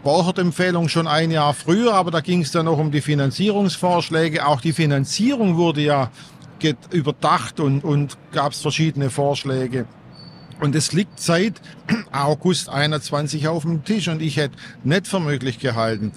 Borchert-Empfehlung 0.03 0.87
schon 0.87 1.07
ein 1.07 1.31
Jahr 1.31 1.53
früher, 1.53 1.93
aber 1.93 2.11
da 2.11 2.21
ging 2.21 2.41
es 2.41 2.51
dann 2.51 2.65
noch 2.65 2.77
um 2.77 2.91
die 2.91 3.01
Finanzierungsvorschläge. 3.01 4.45
Auch 4.45 4.61
die 4.61 4.73
Finanzierung 4.73 5.57
wurde 5.57 5.81
ja 5.81 6.11
überdacht 6.91 7.59
und, 7.59 7.83
und 7.83 8.17
gab 8.31 8.53
es 8.53 8.61
verschiedene 8.61 9.09
Vorschläge. 9.09 9.85
Und 10.59 10.75
es 10.75 10.93
liegt 10.93 11.19
seit 11.19 11.59
August 12.11 12.69
21 12.69 13.47
auf 13.47 13.63
dem 13.63 13.83
Tisch 13.83 14.07
und 14.07 14.21
ich 14.21 14.37
hätte 14.37 14.55
nicht 14.83 15.07
für 15.07 15.19
möglich 15.19 15.59
gehalten, 15.59 16.11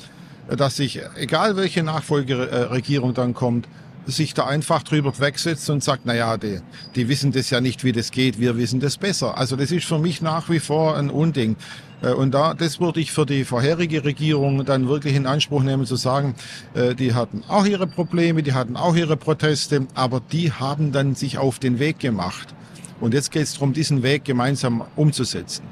dass 0.49 0.77
sich, 0.77 1.01
egal 1.17 1.57
welche 1.57 1.83
Nachfolgeregierung 1.83 3.15
dann 3.15 3.33
kommt, 3.33 3.67
sich 4.07 4.35
da 4.35 4.47
einfach 4.47 4.83
drüber 4.83 5.19
wegsetzt 5.19 5.71
und 5.71 5.83
sagt, 5.83 6.03
na 6.05 6.15
ja, 6.15 6.37
die, 6.37 6.61
die 6.95 7.09
wissen 7.09 7.33
das 7.33 7.51
ja 7.51 7.61
nicht, 7.61 7.85
wie 7.85 7.93
das 7.93 8.11
geht, 8.11 8.39
wir 8.39 8.57
wissen 8.57 8.81
das 8.81 8.99
besser. 8.99 9.39
Also 9.39 9.57
das 9.57 9.71
ist 9.71 9.87
für 9.87 9.99
mich 9.99 10.21
nach 10.21 10.51
wie 10.51 10.61
vor 10.61 10.97
ein 10.97 11.11
Unding. 11.11 11.57
Äh, 12.05 12.13
und 12.13 12.33
da, 12.33 12.55
das 12.55 12.81
würde 12.81 13.01
ich 13.01 13.13
für 13.13 13.27
die 13.27 13.45
vorherige 13.45 14.05
Regierung 14.05 14.65
dann 14.65 14.89
wirklich 14.89 15.15
in 15.15 15.27
Anspruch 15.27 15.63
nehmen, 15.63 15.87
zu 15.87 15.97
sagen, 15.97 16.35
äh, 16.75 16.95
die 16.95 17.15
hatten 17.15 17.43
auch 17.49 17.65
ihre 17.67 17.87
Probleme, 17.87 18.43
die 18.43 18.53
hatten 18.53 18.77
auch 18.77 18.95
ihre 18.95 19.17
Proteste, 19.17 19.87
aber 19.95 20.21
die 20.21 20.53
haben 20.53 20.93
dann 20.93 21.15
sich 21.15 21.39
auf 21.39 21.59
den 21.59 21.79
Weg 21.79 21.99
gemacht. 21.99 22.55
Und 23.01 23.15
jetzt 23.15 23.31
geht 23.31 23.43
es 23.43 23.55
darum, 23.55 23.73
diesen 23.73 24.03
Weg 24.03 24.25
gemeinsam 24.25 24.85
umzusetzen. 24.97 25.65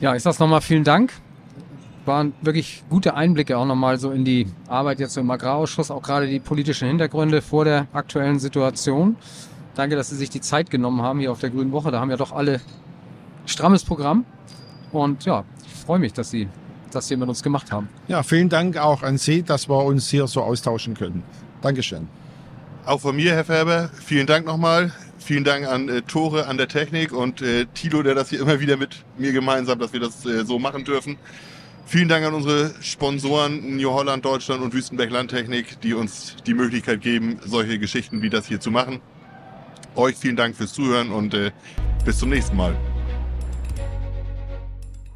Ja, 0.00 0.14
ich 0.14 0.22
sage 0.22 0.36
nochmal 0.40 0.60
vielen 0.60 0.84
Dank 0.84 1.12
waren 2.06 2.34
wirklich 2.42 2.84
gute 2.90 3.14
Einblicke 3.14 3.56
auch 3.56 3.64
nochmal 3.64 3.98
so 3.98 4.10
in 4.10 4.24
die 4.24 4.46
Arbeit 4.68 5.00
jetzt 5.00 5.16
im 5.16 5.30
Agrarausschuss, 5.30 5.90
auch 5.90 6.02
gerade 6.02 6.26
die 6.26 6.40
politischen 6.40 6.88
Hintergründe 6.88 7.42
vor 7.42 7.64
der 7.64 7.86
aktuellen 7.92 8.38
Situation. 8.38 9.16
Danke, 9.74 9.96
dass 9.96 10.10
Sie 10.10 10.16
sich 10.16 10.30
die 10.30 10.40
Zeit 10.40 10.70
genommen 10.70 11.02
haben 11.02 11.18
hier 11.18 11.32
auf 11.32 11.40
der 11.40 11.50
Grünen 11.50 11.72
Woche. 11.72 11.90
Da 11.90 12.00
haben 12.00 12.10
ja 12.10 12.16
doch 12.16 12.32
alle 12.32 12.60
strammes 13.46 13.84
Programm. 13.84 14.24
Und 14.92 15.24
ja, 15.24 15.44
freue 15.84 15.98
mich, 15.98 16.12
dass 16.12 16.30
Sie 16.30 16.48
das 16.90 17.08
hier 17.08 17.16
mit 17.16 17.28
uns 17.28 17.42
gemacht 17.42 17.72
haben. 17.72 17.88
Ja, 18.08 18.22
vielen 18.22 18.48
Dank 18.48 18.76
auch 18.76 19.02
an 19.02 19.18
Sie, 19.18 19.42
dass 19.42 19.68
wir 19.68 19.84
uns 19.84 20.08
hier 20.08 20.26
so 20.26 20.42
austauschen 20.42 20.94
können. 20.94 21.22
Dankeschön. 21.62 22.08
Auch 22.86 23.00
von 23.00 23.16
mir, 23.16 23.32
Herr 23.32 23.44
Färber, 23.44 23.90
vielen 24.04 24.26
Dank 24.26 24.46
nochmal. 24.46 24.92
Vielen 25.18 25.44
Dank 25.44 25.66
an 25.66 25.88
äh, 25.88 26.02
Tore 26.02 26.46
an 26.48 26.58
der 26.58 26.68
Technik 26.68 27.12
und 27.12 27.40
äh, 27.40 27.64
Tilo, 27.72 28.02
der 28.02 28.14
das 28.14 28.28
hier 28.28 28.40
immer 28.40 28.60
wieder 28.60 28.76
mit 28.76 29.04
mir 29.16 29.32
gemeinsam, 29.32 29.78
dass 29.78 29.94
wir 29.94 30.00
das 30.00 30.26
äh, 30.26 30.44
so 30.44 30.58
machen 30.58 30.84
dürfen. 30.84 31.16
Vielen 31.86 32.08
Dank 32.08 32.26
an 32.26 32.34
unsere 32.34 32.74
Sponsoren 32.82 33.76
New 33.76 33.90
Holland 33.90 34.22
Deutschland 34.22 34.62
und 34.62 34.74
Wüstenberg 34.74 35.10
Landtechnik, 35.10 35.80
die 35.80 35.94
uns 35.94 36.36
die 36.46 36.52
Möglichkeit 36.52 37.00
geben, 37.00 37.38
solche 37.44 37.78
Geschichten 37.78 38.20
wie 38.20 38.28
das 38.28 38.46
hier 38.46 38.60
zu 38.60 38.70
machen. 38.70 39.00
Euch 39.94 40.16
vielen 40.16 40.36
Dank 40.36 40.56
fürs 40.56 40.74
Zuhören 40.74 41.10
und 41.10 41.32
äh, 41.32 41.52
bis 42.04 42.18
zum 42.18 42.28
nächsten 42.28 42.56
Mal. 42.56 42.76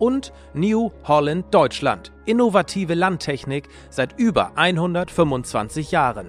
Und 0.00 0.32
New 0.54 0.90
Holland 1.04 1.54
Deutschland, 1.54 2.10
innovative 2.24 2.94
Landtechnik 2.94 3.68
seit 3.90 4.18
über 4.18 4.52
125 4.56 5.92
Jahren. 5.92 6.26